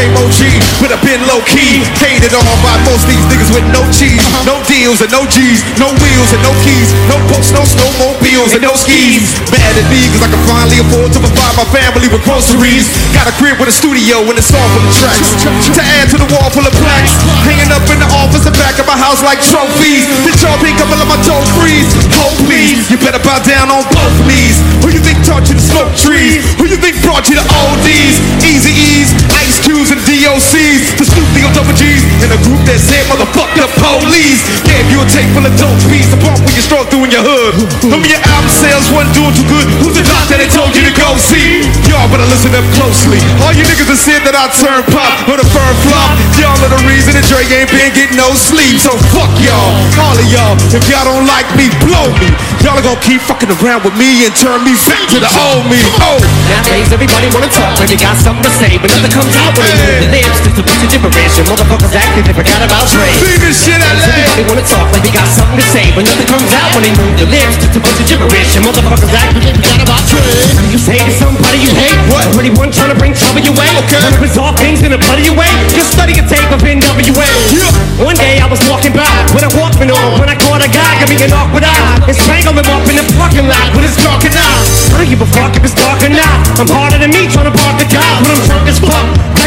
same 0.00 0.16
OG, 0.16 0.40
but 0.80 0.88
I've 0.88 1.04
been 1.04 1.20
low 1.28 1.44
key. 1.44 1.84
Hated 2.00 2.32
on 2.32 2.48
by 2.64 2.72
most 2.88 3.04
these 3.04 3.20
niggas 3.28 3.52
with 3.52 3.68
no 3.68 3.84
cheese, 3.92 4.24
no 4.48 4.56
deals 4.64 5.04
and 5.04 5.12
no 5.12 5.28
G's, 5.28 5.60
no 5.76 5.92
wheels 5.92 6.30
and 6.32 6.40
no 6.40 6.52
keys, 6.64 6.88
no 7.12 7.20
boats, 7.28 7.52
no 7.52 7.60
snowmobiles 7.68 8.56
and 8.56 8.64
no 8.64 8.72
skis. 8.80 9.36
Mad 9.52 9.76
at 9.76 9.84
me 9.92 10.00
cause 10.08 10.24
I 10.24 10.32
can 10.32 10.40
finally 10.48 10.80
afford 10.80 11.12
to 11.12 11.20
provide 11.20 11.52
my 11.52 11.68
family 11.68 12.08
with 12.08 12.24
groceries. 12.24 12.88
Got 13.12 13.28
a 13.28 13.34
crib 13.36 13.60
with 13.60 13.68
a 13.68 13.76
studio 13.76 14.24
and 14.24 14.40
a 14.40 14.44
song 14.44 14.64
full 14.72 14.88
of 14.88 14.94
tracks. 14.96 15.36
To 15.76 15.82
add 16.00 16.08
to 16.08 16.16
the 16.16 16.28
wall 16.32 16.48
full 16.48 16.64
of 16.64 16.72
plaques. 16.80 17.12
Hanging 17.44 17.68
up 17.68 17.84
in 17.92 18.00
the 18.00 18.08
office 18.24 18.48
and 18.48 18.56
back 18.56 18.80
of 18.80 18.88
my 18.88 18.96
house 18.96 19.20
like 19.20 19.44
trophies. 19.44 20.08
The 20.24 20.32
y'all 20.40 20.56
pink 20.64 20.80
couple 20.80 20.96
of 20.96 21.08
my 21.12 21.20
toes 21.28 21.50
freeze. 21.60 21.92
Oh 22.16 22.32
please, 22.48 22.88
you 22.88 22.96
better 22.96 23.20
bow 23.20 23.36
down 23.44 23.68
on 23.68 23.84
both 23.92 24.16
knees. 24.24 24.56
Who 24.80 24.96
you 24.96 25.02
think 25.04 25.20
taught 25.28 25.44
you 25.52 25.60
to 25.60 25.64
smoke 25.64 25.92
trees? 25.92 26.40
Who 26.56 26.64
you 26.64 26.80
think 26.80 26.96
brought 27.04 27.28
you 27.28 27.36
to 27.36 27.44
ODs? 27.44 28.16
Easy 28.40 28.72
E's, 28.72 29.12
Ice 29.36 29.59
Q's 29.70 29.94
and 29.94 30.02
DOC's. 30.02 30.82
The 30.98 31.06
Snoop 31.06 31.28
D-O 31.30 31.46
double 31.54 31.70
G's. 31.78 32.02
In 32.26 32.30
a 32.34 32.38
group 32.42 32.58
that 32.66 32.82
said 32.82 33.06
motherfuck 33.06 33.46
the 33.54 33.70
police. 33.78 34.42
Gave 34.66 34.90
you 34.90 34.98
a 34.98 35.06
tape 35.06 35.30
full 35.30 35.46
of 35.46 35.54
dope 35.54 35.78
beats. 35.86 36.10
The 36.10 36.18
part 36.18 36.42
where 36.42 36.50
you 36.50 36.62
struggle 36.62 36.90
through 36.90 37.06
in 37.06 37.14
your 37.14 37.22
hood. 37.22 37.54
Some 37.78 38.02
of 38.02 38.10
your 38.10 38.18
album 38.18 38.50
sales 38.50 38.90
wasn't 38.90 39.14
doing 39.14 39.30
too 39.30 39.46
good. 39.46 39.66
Who's 39.78 39.94
the 39.94 40.02
doctor 40.02 40.34
that 40.34 40.42
they 40.42 40.50
told 40.50 40.74
you 40.74 40.82
to 40.90 40.94
go 40.98 41.14
see? 41.14 41.62
Y'all 41.86 42.10
better 42.10 42.26
listen 42.26 42.50
up 42.50 42.66
closely. 42.74 43.22
All 43.46 43.54
you 43.54 43.62
niggas 43.62 43.86
that 43.86 44.00
said 44.02 44.20
that 44.26 44.34
I 44.34 44.50
turned 44.58 44.86
pop 44.90 45.30
on 45.30 45.38
a 45.38 45.46
firm 45.54 45.74
flop. 45.86 46.18
Y'all 46.34 46.58
are 46.66 46.72
the 46.74 46.82
reason 46.90 47.14
that 47.14 47.22
Dre 47.30 47.46
ain't 47.46 47.70
been 47.70 47.94
getting 47.94 48.18
no 48.18 48.34
sleep. 48.34 48.74
So 48.82 48.90
fuck 49.14 49.30
y'all, 49.38 49.70
all 50.02 50.18
of 50.18 50.26
y'all. 50.26 50.58
If 50.74 50.82
y'all 50.90 51.06
don't 51.06 51.30
like 51.30 51.46
me, 51.54 51.70
blow 51.86 52.10
me. 52.18 52.26
Y'all 52.66 52.74
are 52.74 52.82
gonna 52.82 52.98
keep 53.06 53.22
fucking 53.22 53.54
around 53.62 53.86
with 53.86 53.94
me 53.94 54.26
and 54.26 54.34
turn 54.34 54.66
me 54.66 54.74
back 54.90 55.06
to 55.14 55.22
the 55.22 55.30
old 55.46 55.64
me. 55.70 55.78
Oh, 56.02 56.18
Nowadays 56.50 56.90
everybody 56.90 57.30
wanna 57.30 57.48
talk 57.54 57.78
when 57.78 57.86
they 57.86 57.96
got 57.96 58.18
something 58.18 58.42
to 58.42 58.52
say 58.58 58.74
But 58.76 58.90
nothing 58.90 59.14
comes 59.14 59.32
out 59.38 59.59
when 59.60 59.68
they 59.68 59.76
move 59.76 60.00
their 60.00 60.12
lips 60.16 60.38
Just 60.40 60.56
a 60.56 60.64
bunch 60.64 60.80
of 60.80 60.88
gibberish 60.88 61.34
And 61.36 61.46
motherfuckers 61.48 61.92
acting 61.92 62.24
they 62.24 62.36
forgot 62.36 62.60
about 62.64 62.88
Dre. 62.88 63.08
This 63.40 63.60
shit 63.60 63.76
I 63.76 63.92
Everybody 64.00 64.44
wanna 64.48 64.64
talk 64.64 64.88
like 64.92 65.04
they 65.04 65.12
got 65.12 65.28
something 65.28 65.60
to 65.60 65.66
say 65.68 65.92
But 65.92 66.08
nothing 66.08 66.28
comes 66.28 66.50
out 66.56 66.72
when 66.72 66.82
they 66.88 66.94
move. 66.96 67.12
Their 67.20 67.28
lips 67.28 67.60
Just 67.60 67.76
a 67.76 67.80
bunch 67.80 68.00
of 68.00 68.06
gibberish 68.08 68.56
And 68.56 68.64
motherfuckers 68.64 69.12
acting 69.12 69.44
they 69.44 69.52
forgot 69.52 69.80
about 69.84 70.02
Dre. 70.08 70.24
You 70.72 70.78
say 70.78 70.98
to 70.98 71.12
somebody 71.12 71.58
you 71.60 71.72
hate? 71.76 71.98
What? 72.08 72.24
Already 72.32 72.54
one 72.54 72.70
trying 72.70 72.94
to 72.94 72.98
bring 72.98 73.12
trouble 73.12 73.42
your 73.42 73.54
way. 73.54 73.68
Okay. 73.84 74.00
Learn 74.00 74.16
bizarre 74.22 74.54
things 74.56 74.80
in 74.86 74.94
a 74.94 74.98
bloody 74.98 75.26
your 75.26 75.36
way. 75.36 75.50
Just 75.74 75.92
study 75.92 76.14
a 76.16 76.24
tape 76.24 76.50
of 76.50 76.62
NWA 76.62 77.28
Yeah. 77.52 77.68
One 78.00 78.16
day 78.16 78.40
I 78.40 78.46
was 78.46 78.62
walking 78.70 78.94
by 78.94 79.10
with 79.34 79.44
a 79.44 79.50
Walkman 79.58 79.92
on 79.92 80.20
When 80.22 80.30
I 80.30 80.36
caught 80.38 80.62
a 80.62 80.70
guy 80.70 80.90
got 81.02 81.08
me 81.10 81.18
an 81.20 81.32
awkward 81.34 81.66
eye. 81.66 82.06
And 82.08 82.16
strangled 82.16 82.56
him 82.56 82.70
up 82.70 82.86
in 82.88 82.96
the 82.96 83.06
parking 83.18 83.46
lot 83.46 83.66
with 83.74 83.84
his 83.84 83.96
darkened 83.98 84.38
eye. 84.38 84.58
I 84.94 85.02
don't 85.02 85.10
give 85.10 85.22
a 85.22 85.30
fuck 85.34 85.52
if 85.56 85.62
it's 85.64 85.74
dark 85.74 86.00
or 86.02 86.12
not. 86.12 86.38
I'm 86.58 86.70
harder 86.70 86.98
than 86.98 87.10
me 87.10 87.26
trying 87.28 87.50
to 87.50 87.56
park 87.56 87.78
the 87.78 87.88
car 87.90 88.10
When 88.22 88.30
I'm 88.30 88.42
drunk 88.46 88.68
as 88.68 88.78
fuck 88.78 89.39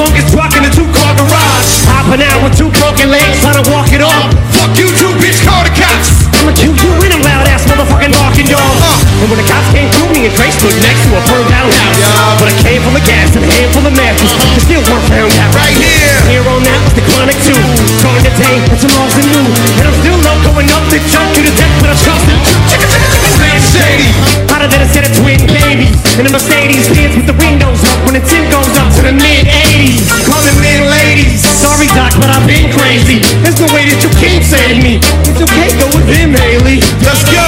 Right 0.00 0.08
next 0.12 0.32
to 0.32 0.32
humongous 0.32 0.32
truck 0.32 0.56
in 0.56 0.64
a 0.64 0.70
two-car 0.72 1.14
garage 1.16 1.84
Hopping 1.92 2.22
out 2.24 2.42
with 2.42 2.56
two 2.56 2.70
broken 2.70 3.10
legs 3.10 3.40
trying 3.40 3.62
to 3.62 3.70
walk 3.70 3.92
it 3.92 4.00
off 4.00 4.40
fuck 4.60 4.76
you 4.76 4.88
too, 5.00 5.12
bitch. 5.16 5.40
Call 5.44 5.64
the 5.64 5.72
cops. 5.72 6.28
I'ma 6.36 6.52
kill 6.52 6.76
you 6.76 6.92
in 7.04 7.12
a 7.12 7.20
loud 7.24 7.48
ass 7.48 7.64
motherfucking 7.64 8.12
barking 8.12 8.46
dog. 8.46 8.89
And 9.20 9.28
when 9.28 9.36
the 9.36 9.44
cops 9.44 9.68
came 9.76 9.84
through 9.92 10.16
me 10.16 10.24
and 10.24 10.32
Dre 10.32 10.48
stood 10.48 10.72
next 10.80 11.04
to 11.04 11.12
a 11.12 11.20
burned 11.28 11.52
down 11.52 11.68
house. 11.68 12.00
but 12.40 12.48
a 12.48 12.56
can 12.64 12.80
full 12.80 12.96
of 12.96 13.04
gas 13.04 13.28
and 13.36 13.44
a 13.44 13.50
handful 13.52 13.84
of 13.84 13.92
matches. 13.92 14.32
Uh-huh. 14.32 14.48
They 14.56 14.62
still 14.64 14.84
weren't 14.88 15.06
found 15.12 15.32
out. 15.36 15.52
Right 15.52 15.76
here. 15.76 16.16
Here 16.24 16.44
on 16.48 16.64
out 16.64 16.88
the 16.96 17.04
chronic 17.04 17.36
two. 17.44 17.60
Trying 18.00 18.24
to 18.24 18.32
take 18.40 18.64
and 18.64 18.80
some 18.80 18.92
lost 18.96 19.20
and 19.20 19.28
new. 19.28 19.44
And 19.76 19.84
I'm 19.92 19.96
still 20.00 20.16
not 20.24 20.40
going 20.48 20.72
up 20.72 20.84
the 20.88 21.04
jump 21.04 21.28
to 21.36 21.40
the 21.44 21.52
death 21.52 21.74
with 21.84 21.92
a 21.92 21.98
trust 22.00 22.26
and 22.32 22.40
Slim 23.36 23.60
Shady. 23.60 24.08
Hotter 24.48 24.72
than 24.72 24.80
a 24.80 24.88
set 24.88 25.04
of 25.04 25.12
twin 25.20 25.40
babies. 25.52 25.92
In 26.16 26.24
a 26.24 26.32
Mercedes 26.32 26.88
Benz 26.88 27.12
with 27.12 27.28
the 27.28 27.36
windows 27.36 27.80
up 27.92 28.00
when 28.08 28.16
the 28.16 28.24
tin 28.24 28.48
goes 28.48 28.72
up 28.80 28.88
to 28.96 29.04
the 29.04 29.12
mid 29.12 29.44
80s. 29.44 30.00
Calling 30.24 30.56
men 30.64 30.88
ladies. 30.88 31.44
Sorry, 31.44 31.92
Doc, 31.92 32.16
but 32.16 32.32
I've 32.32 32.48
been 32.48 32.72
crazy. 32.72 33.20
There's 33.44 33.60
no 33.60 33.68
way 33.76 33.84
that 33.84 34.00
you 34.00 34.10
can't 34.16 34.44
save 34.44 34.80
me. 34.80 34.96
It's 35.28 35.40
okay, 35.44 35.68
go 35.76 35.92
with 35.92 36.08
him, 36.08 36.32
Haley. 36.32 36.80
Let's 37.04 37.24
go. 37.28 37.44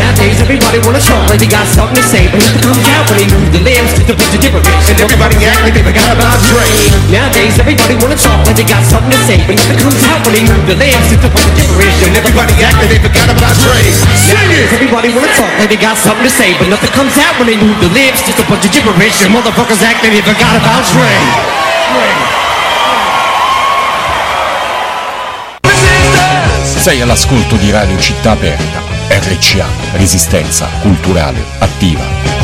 Nowadays, 0.00 0.40
everybody 0.40 0.80
wanna 0.80 1.00
like 1.28 1.40
they 1.42 1.50
got 1.50 1.66
something 1.66 1.96
to 1.98 2.04
say, 2.06 2.30
but 2.30 2.38
nothing 2.38 2.62
comes 2.62 2.86
out 2.94 3.04
when 3.10 3.18
they 3.22 3.28
move 3.28 3.50
lips. 3.60 3.90
Just 3.98 4.10
a 4.10 4.16
bunch 4.16 4.34
of 4.34 4.40
gibberish, 4.40 4.86
And 4.90 4.98
everybody 5.00 5.36
act 5.46 5.60
like 5.62 5.74
they 5.74 5.84
forgot 5.84 6.10
about 6.14 6.38
Dre. 6.48 6.66
Nowadays, 7.10 7.58
everybody 7.58 7.94
wanna 7.98 8.18
talk 8.18 8.46
like 8.46 8.56
they 8.56 8.66
got 8.66 8.82
something 8.86 9.10
to 9.10 9.20
say, 9.26 9.38
but 9.46 9.58
nothing 9.58 9.78
comes 9.78 10.02
out 10.06 10.22
when 10.24 10.34
they 10.38 10.44
move 10.46 10.64
their 10.66 10.78
lips. 10.78 11.04
Just 11.10 11.26
a 11.26 11.30
bunch 11.30 11.46
of 11.46 11.54
gibberish, 11.58 11.98
and 12.06 12.20
Everybody 12.20 12.52
act 12.62 12.76
like 12.78 12.90
they 12.92 13.00
forgot 13.00 13.28
about 13.32 13.54
Dre. 13.58 13.80
Sing 14.14 14.38
everybody 14.76 15.08
wanna 15.10 15.32
talk 15.34 15.50
like 15.58 15.70
they 15.70 15.80
got 15.80 15.96
something 15.96 16.24
to 16.24 16.30
say, 16.30 16.54
but 16.58 16.68
nothing 16.68 16.92
comes 16.92 17.16
out 17.18 17.34
when 17.38 17.48
they 17.48 17.56
move 17.56 17.74
their 17.80 17.90
lips. 17.90 18.22
Just 18.22 18.38
a 18.38 18.46
bunch 18.46 18.64
of 18.66 18.70
gibberish, 18.70 19.18
and 19.24 19.34
motherfuckers 19.34 19.82
act 19.82 20.04
like 20.04 20.12
they 20.12 20.22
forgot 20.22 20.54
about 20.56 20.84
Dre. 20.92 21.10
Sei 26.80 27.00
all'ascolto 27.00 27.56
di 27.56 27.70
Radio 27.70 27.98
Città 27.98 28.32
Aperta, 28.32 28.89
RCA, 29.10 29.66
Resistenza 29.94 30.68
Culturale 30.82 31.42
Attiva. 31.58 32.39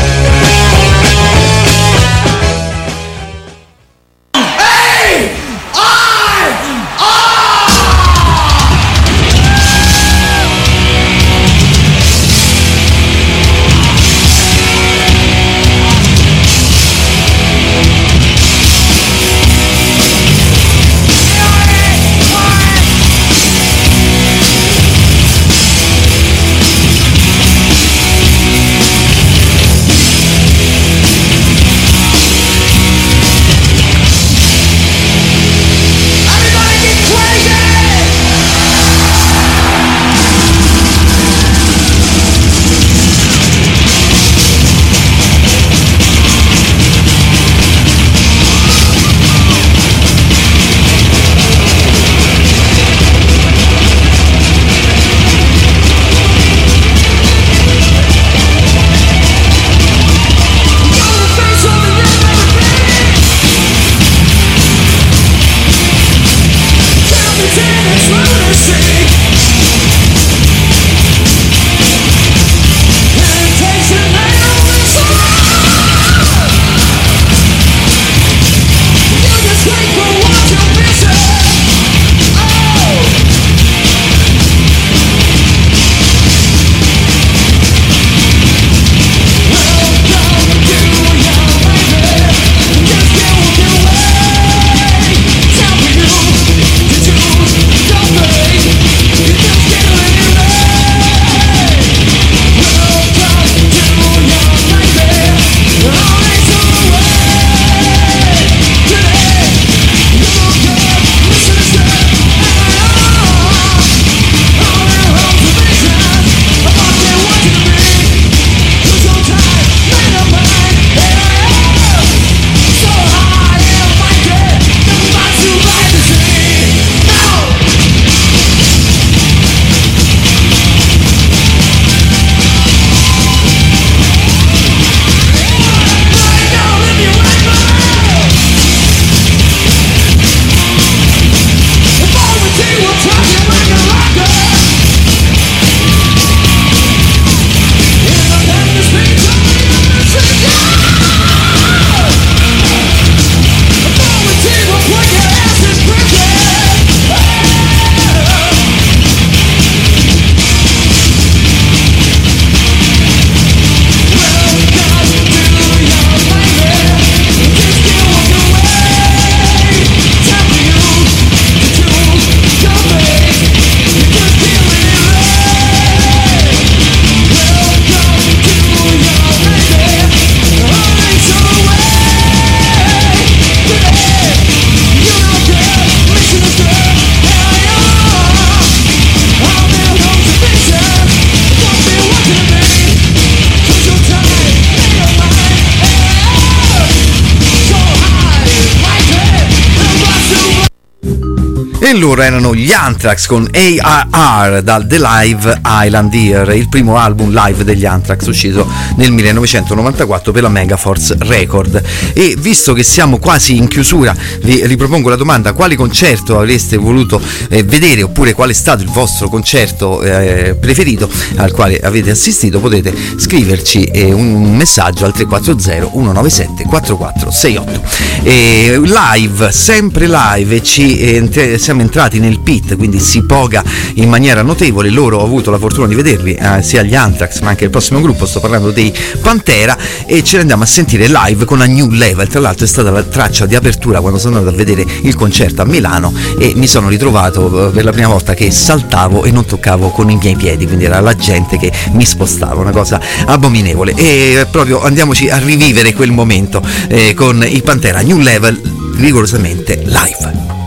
Loro 201.98 202.22
erano 202.22 202.54
gli 202.54 202.72
Anthrax 202.72 203.26
con 203.26 203.48
ARR 203.50 204.62
dal 204.62 204.86
The 204.86 204.98
Live 204.98 205.60
Island 205.64 206.14
Ear, 206.14 206.54
il 206.54 206.68
primo 206.68 206.96
album 206.96 207.32
live 207.32 207.64
degli 207.64 207.84
Anthrax 207.84 208.26
uscito 208.26 208.68
nel 208.96 209.10
1994 209.12 210.32
per 210.32 210.42
la 210.42 210.48
Megaforce 210.48 211.16
Record. 211.18 211.82
E 212.12 212.36
visto 212.38 212.72
che 212.72 212.82
siamo 212.82 213.18
quasi 213.18 213.56
in 213.56 213.68
chiusura, 213.68 214.14
vi 214.42 214.66
ripropongo 214.66 215.08
la 215.08 215.16
domanda: 215.16 215.52
quale 215.52 215.76
concerto 215.76 216.38
avreste 216.38 216.76
voluto 216.76 217.20
eh, 217.48 217.62
vedere 217.62 218.02
oppure 218.02 218.32
qual 218.32 218.50
è 218.50 218.54
stato 218.54 218.82
il 218.82 218.90
vostro 218.90 219.28
concerto 219.28 220.02
eh, 220.02 220.56
preferito 220.58 221.08
al 221.36 221.52
quale 221.52 221.78
avete 221.78 222.10
assistito? 222.10 222.60
Potete 222.60 222.94
scriverci 223.16 223.84
eh, 223.84 224.12
un 224.12 224.56
messaggio 224.56 225.04
al 225.04 225.12
340 225.12 225.90
197 225.90 226.64
4468. 226.64 227.80
E 228.22 228.80
live, 228.82 229.52
sempre 229.52 230.06
live, 230.08 230.62
ci 230.62 230.98
eh, 230.98 231.58
siamo 231.58 231.82
entrati 231.86 232.18
nel 232.18 232.40
pit, 232.40 232.76
quindi 232.76 232.98
si 232.98 233.22
poga 233.22 233.62
in 233.94 234.08
maniera 234.08 234.42
notevole. 234.42 234.90
Loro 234.90 235.18
ho 235.18 235.24
avuto 235.24 235.50
la 235.50 235.58
fortuna 235.58 235.86
di 235.86 235.94
vederli, 235.94 236.34
eh, 236.34 236.62
sia 236.62 236.82
gli 236.82 236.94
Anthrax 236.94 237.40
ma 237.40 237.50
anche 237.50 237.64
il 237.64 237.70
prossimo 237.70 238.00
gruppo, 238.00 238.26
sto 238.26 238.40
parlando 238.40 238.70
dei 238.70 238.92
Pantera, 239.20 239.76
e 240.04 240.22
ce 240.22 240.36
ne 240.36 240.42
andiamo 240.42 240.64
a 240.64 240.66
sentire 240.66 241.08
live 241.08 241.44
con 241.44 241.60
A 241.60 241.66
New 241.66 241.90
Level. 241.90 242.28
Tra 242.28 242.40
l'altro 242.40 242.64
è 242.64 242.68
stata 242.68 242.90
la 242.90 243.02
traccia 243.02 243.46
di 243.46 243.54
apertura 243.54 244.00
quando 244.00 244.18
sono 244.18 244.38
andato 244.38 244.54
a 244.54 244.58
vedere 244.58 244.84
il 245.02 245.14
concerto 245.14 245.62
a 245.62 245.64
Milano 245.64 246.12
e 246.38 246.52
mi 246.56 246.66
sono 246.66 246.88
ritrovato 246.88 247.68
eh, 247.68 247.70
per 247.70 247.84
la 247.84 247.92
prima 247.92 248.08
volta 248.08 248.34
che 248.34 248.50
saltavo 248.50 249.24
e 249.24 249.30
non 249.30 249.44
toccavo 249.44 249.90
con 249.90 250.10
i 250.10 250.16
miei 250.16 250.36
piedi, 250.36 250.66
quindi 250.66 250.84
era 250.84 251.00
la 251.00 251.14
gente 251.14 251.56
che 251.56 251.72
mi 251.92 252.04
spostava, 252.04 252.60
una 252.60 252.72
cosa 252.72 253.00
abominevole. 253.26 253.94
E 253.94 254.46
proprio 254.50 254.82
andiamoci 254.82 255.28
a 255.28 255.38
rivivere 255.38 255.92
quel 255.92 256.10
momento 256.10 256.60
eh, 256.88 257.14
con 257.14 257.44
i 257.46 257.62
Pantera 257.62 258.00
New 258.00 258.18
Level 258.18 258.60
rigorosamente 258.96 259.82
live. 259.84 260.65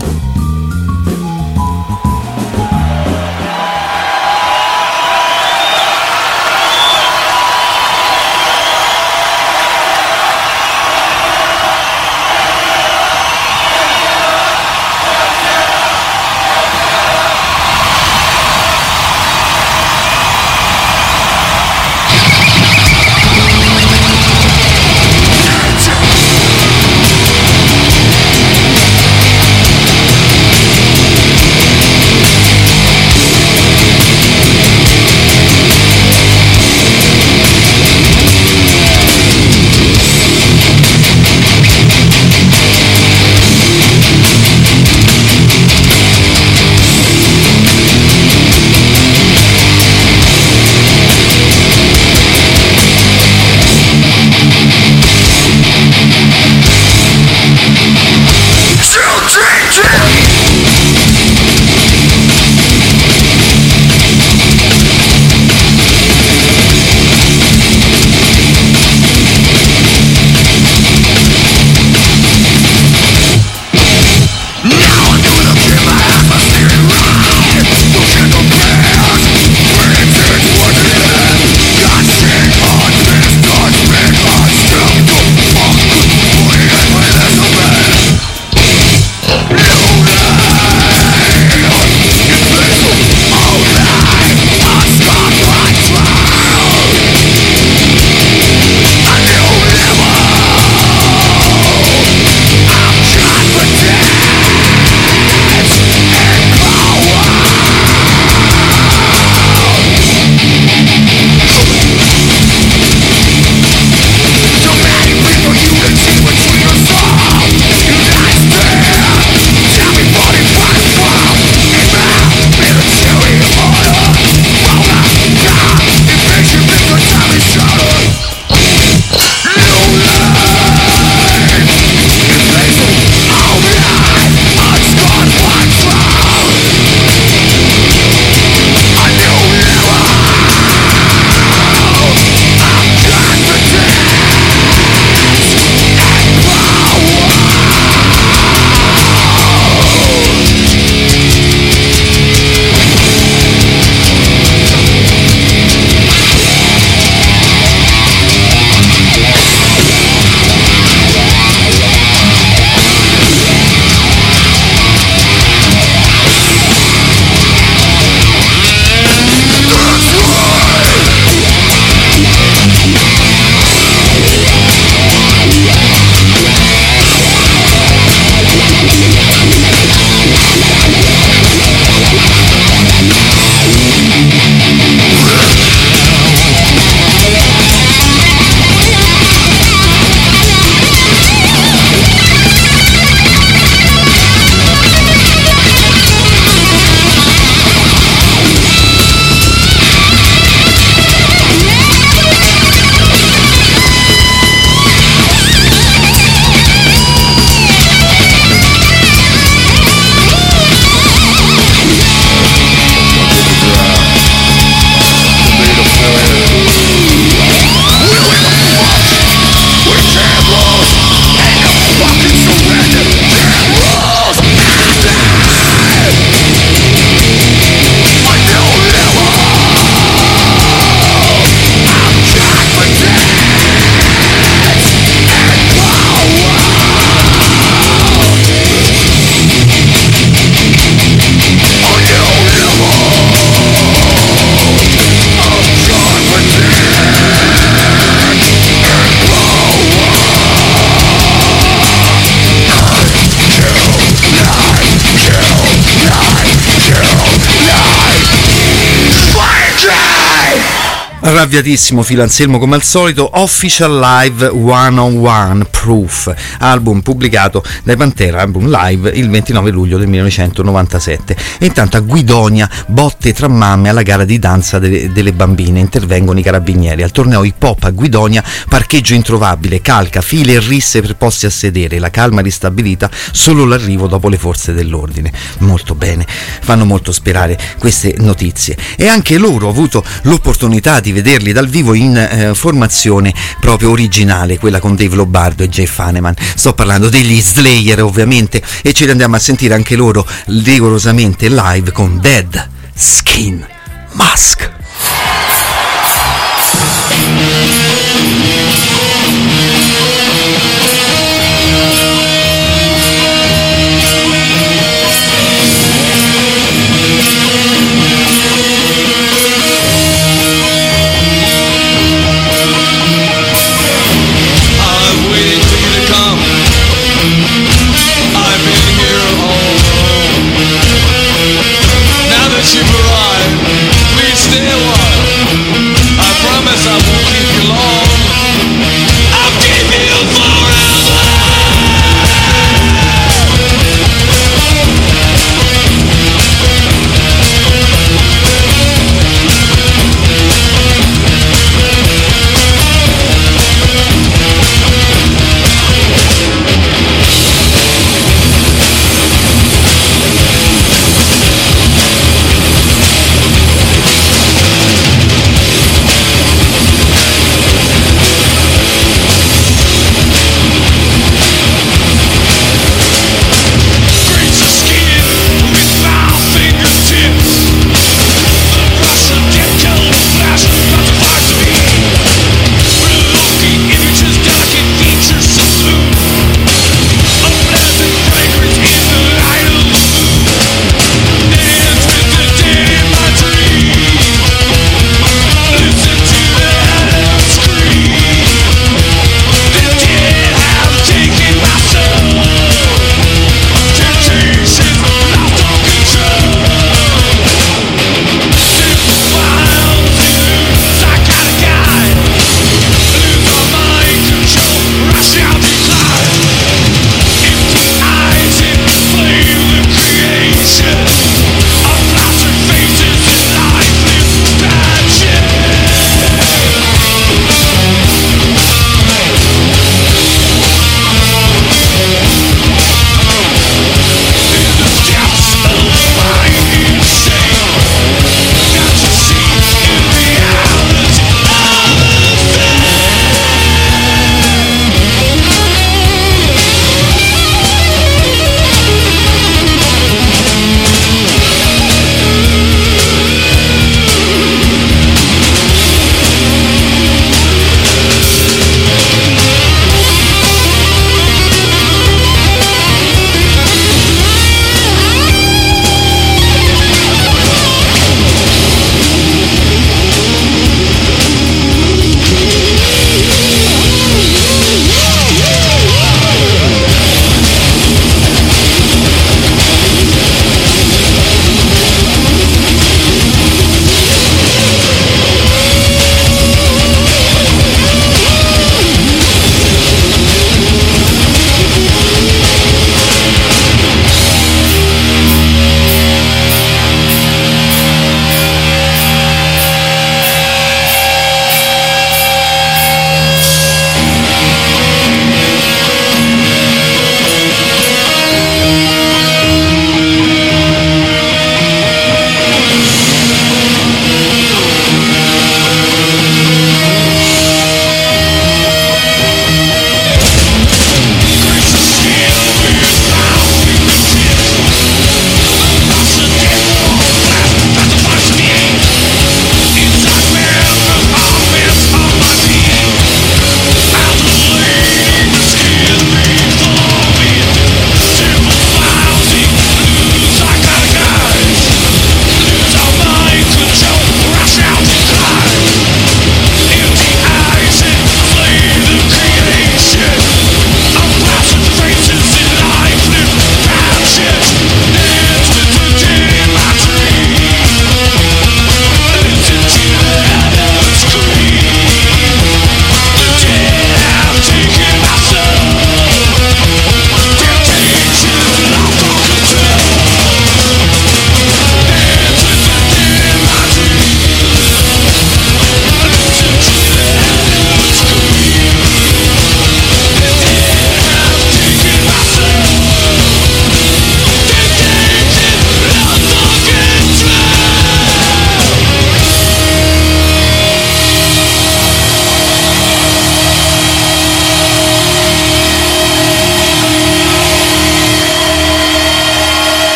Arrabbiatissimo 261.30 262.02
Filo 262.02 262.22
Anselmo 262.22 262.58
come 262.58 262.74
al 262.74 262.82
solito, 262.82 263.30
Official 263.34 264.00
Live 264.00 264.48
One 264.48 264.98
on 264.98 265.24
One 265.24 265.64
Proof, 265.64 266.34
album 266.58 267.02
pubblicato 267.02 267.62
dai 267.84 267.94
Pantera, 267.96 268.40
album 268.40 268.68
live 268.68 269.10
il 269.10 269.30
29 269.30 269.70
luglio 269.70 269.96
del 269.96 270.08
1997. 270.08 271.36
E 271.60 271.66
intanto 271.66 271.96
a 271.96 272.00
Guidonia, 272.00 272.68
botte 272.86 273.32
tra 273.32 273.46
mamme 273.46 273.90
alla 273.90 274.02
gara 274.02 274.24
di 274.24 274.40
danza 274.40 274.80
delle, 274.80 275.12
delle 275.12 275.32
bambine, 275.32 275.78
intervengono 275.78 276.40
i 276.40 276.42
carabinieri. 276.42 277.04
Al 277.04 277.12
torneo 277.12 277.44
hip 277.44 277.62
hop 277.62 277.84
a 277.84 277.90
Guidonia, 277.90 278.42
parcheggio 278.68 279.14
introvabile, 279.14 279.80
calca, 279.80 280.22
file 280.22 280.54
e 280.54 280.58
risse 280.58 281.00
per 281.00 281.14
posti 281.14 281.46
a 281.46 281.50
sedere, 281.50 282.00
la 282.00 282.10
calma 282.10 282.40
ristabilita, 282.40 283.08
solo 283.30 283.64
l'arrivo 283.64 284.08
dopo 284.08 284.28
le 284.28 284.36
forze 284.36 284.72
dell'ordine. 284.72 285.32
Molto 285.58 285.94
bene, 285.94 286.26
fanno 286.26 286.84
molto 286.84 287.12
sperare 287.12 287.56
queste 287.78 288.16
notizie. 288.18 288.76
E 288.96 289.06
anche 289.06 289.38
loro 289.38 289.68
ho 289.68 289.70
avuto 289.70 290.04
l'opportunità 290.22 290.98
di 290.98 291.18
vederli 291.20 291.52
dal 291.52 291.68
vivo 291.68 291.92
in 291.94 292.16
eh, 292.16 292.54
formazione 292.54 293.32
proprio 293.60 293.90
originale, 293.90 294.58
quella 294.58 294.80
con 294.80 294.96
Dave 294.96 295.16
Lombardo 295.16 295.62
e 295.62 295.68
Jeff 295.68 295.98
Hanneman. 295.98 296.34
Sto 296.54 296.72
parlando 296.72 297.08
degli 297.08 297.40
Slayer 297.40 298.02
ovviamente 298.02 298.62
e 298.82 298.92
ce 298.92 299.04
li 299.04 299.10
andiamo 299.10 299.36
a 299.36 299.38
sentire 299.38 299.74
anche 299.74 299.96
loro 299.96 300.26
rigorosamente 300.46 301.48
live 301.48 301.92
con 301.92 302.18
Dead 302.20 302.68
Skin 302.94 303.66
Mask. 304.12 304.70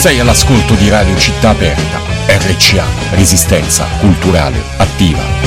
Sei 0.00 0.18
all'ascolto 0.18 0.72
di 0.76 0.88
Radio 0.88 1.14
Città 1.18 1.50
Aperta, 1.50 2.00
RCA, 2.26 2.86
Resistenza 3.10 3.84
Culturale 3.98 4.58
Attiva. 4.78 5.39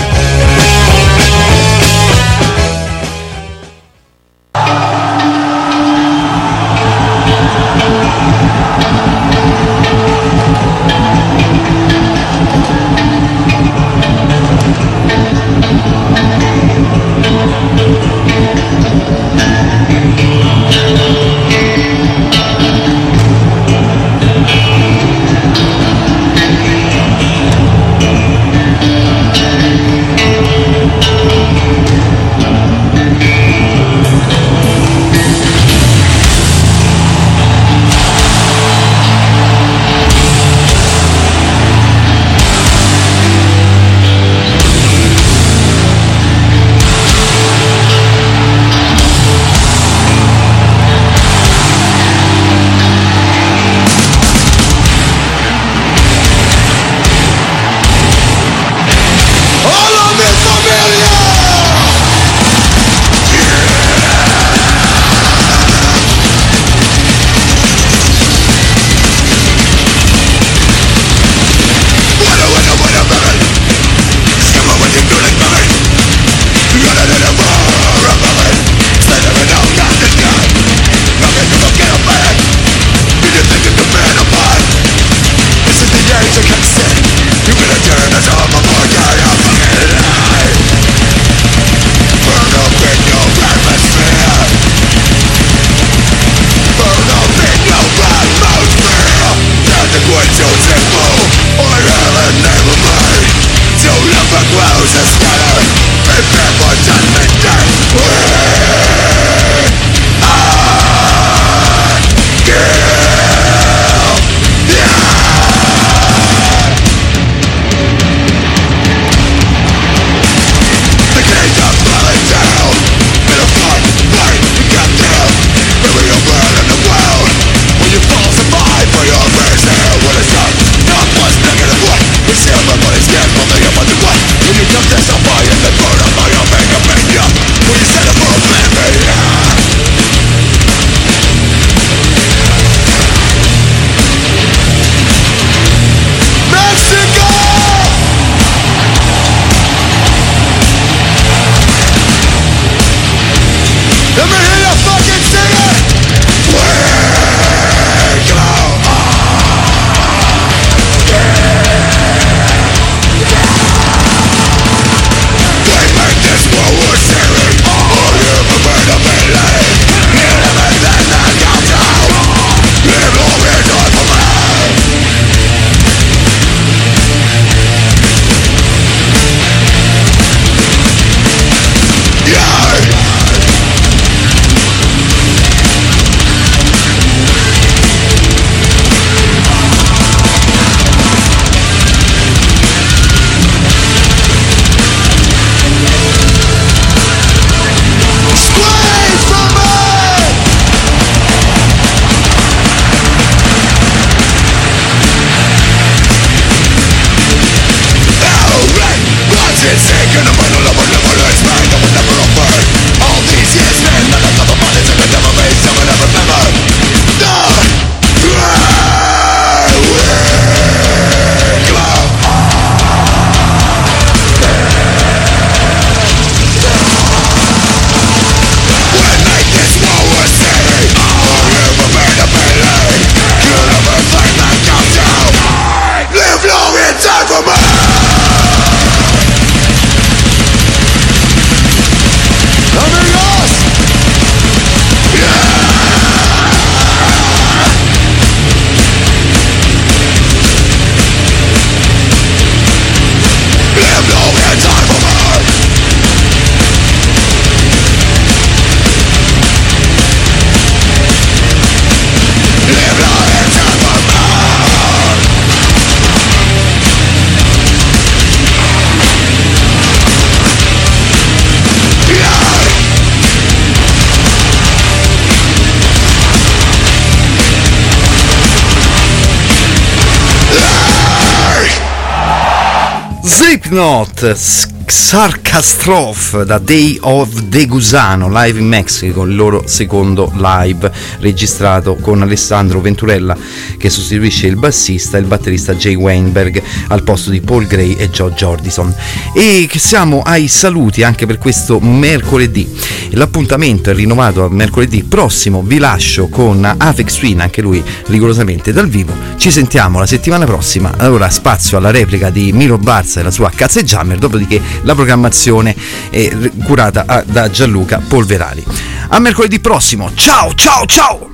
Slipknot, 283.73 284.33
S- 284.33 284.67
Sarcastrophe 284.85 286.45
da 286.45 286.59
Day 286.59 286.99
of 287.01 287.49
the 287.49 287.65
Gusano 287.65 288.29
live 288.29 288.59
in 288.59 288.67
Mexico, 288.67 289.23
il 289.23 289.35
loro 289.35 289.63
secondo 289.65 290.31
live 290.35 290.91
registrato 291.19 291.95
con 291.95 292.21
Alessandro 292.21 292.79
Venturella 292.79 293.35
che 293.77 293.89
sostituisce 293.89 294.45
il 294.45 294.57
bassista 294.57 295.17
e 295.17 295.21
il 295.21 295.25
batterista 295.25 295.73
Jay 295.73 295.95
Weinberg 295.95 296.61
al 296.89 297.01
posto 297.01 297.31
di 297.31 297.41
Paul 297.41 297.65
Gray 297.65 297.95
e 297.95 298.11
Joe 298.11 298.31
Jordison. 298.33 298.93
E 299.33 299.67
siamo 299.73 300.21
ai 300.21 300.47
saluti 300.47 301.01
anche 301.01 301.25
per 301.25 301.39
questo 301.39 301.79
mercoledì. 301.79 302.69
L'appuntamento 303.15 303.91
è 303.91 303.93
rinnovato 303.93 304.43
a 304.43 304.49
mercoledì 304.49 305.03
prossimo, 305.03 305.61
vi 305.61 305.77
lascio 305.77 306.27
con 306.27 306.63
Afex 306.77 307.17
Twin, 307.17 307.41
anche 307.41 307.61
lui 307.61 307.83
rigorosamente 308.07 308.71
dal 308.71 308.87
vivo. 308.87 309.13
Ci 309.37 309.51
sentiamo 309.51 309.99
la 309.99 310.05
settimana 310.05 310.45
prossima. 310.45 310.93
Allora 310.97 311.29
spazio 311.29 311.77
alla 311.77 311.91
replica 311.91 312.29
di 312.29 312.51
Milo 312.51 312.77
Barza 312.77 313.19
e 313.19 313.23
la 313.23 313.31
sua 313.31 313.51
Cazze 313.53 313.83
Jammer, 313.83 314.17
dopodiché 314.17 314.61
la 314.81 314.95
programmazione 314.95 315.75
è 316.09 316.51
curata 316.63 317.03
ah, 317.05 317.23
da 317.25 317.49
Gianluca 317.49 318.01
Polverali. 318.05 318.63
A 319.09 319.19
mercoledì 319.19 319.59
prossimo, 319.59 320.11
ciao 320.15 320.53
ciao 320.55 320.85
ciao! 320.85 321.31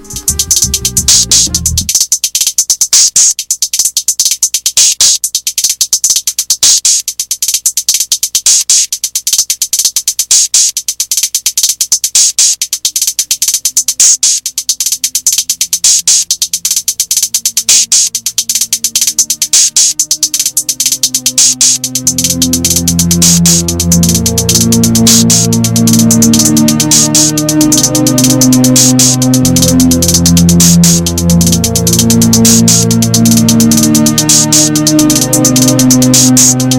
Thank 36.59 36.78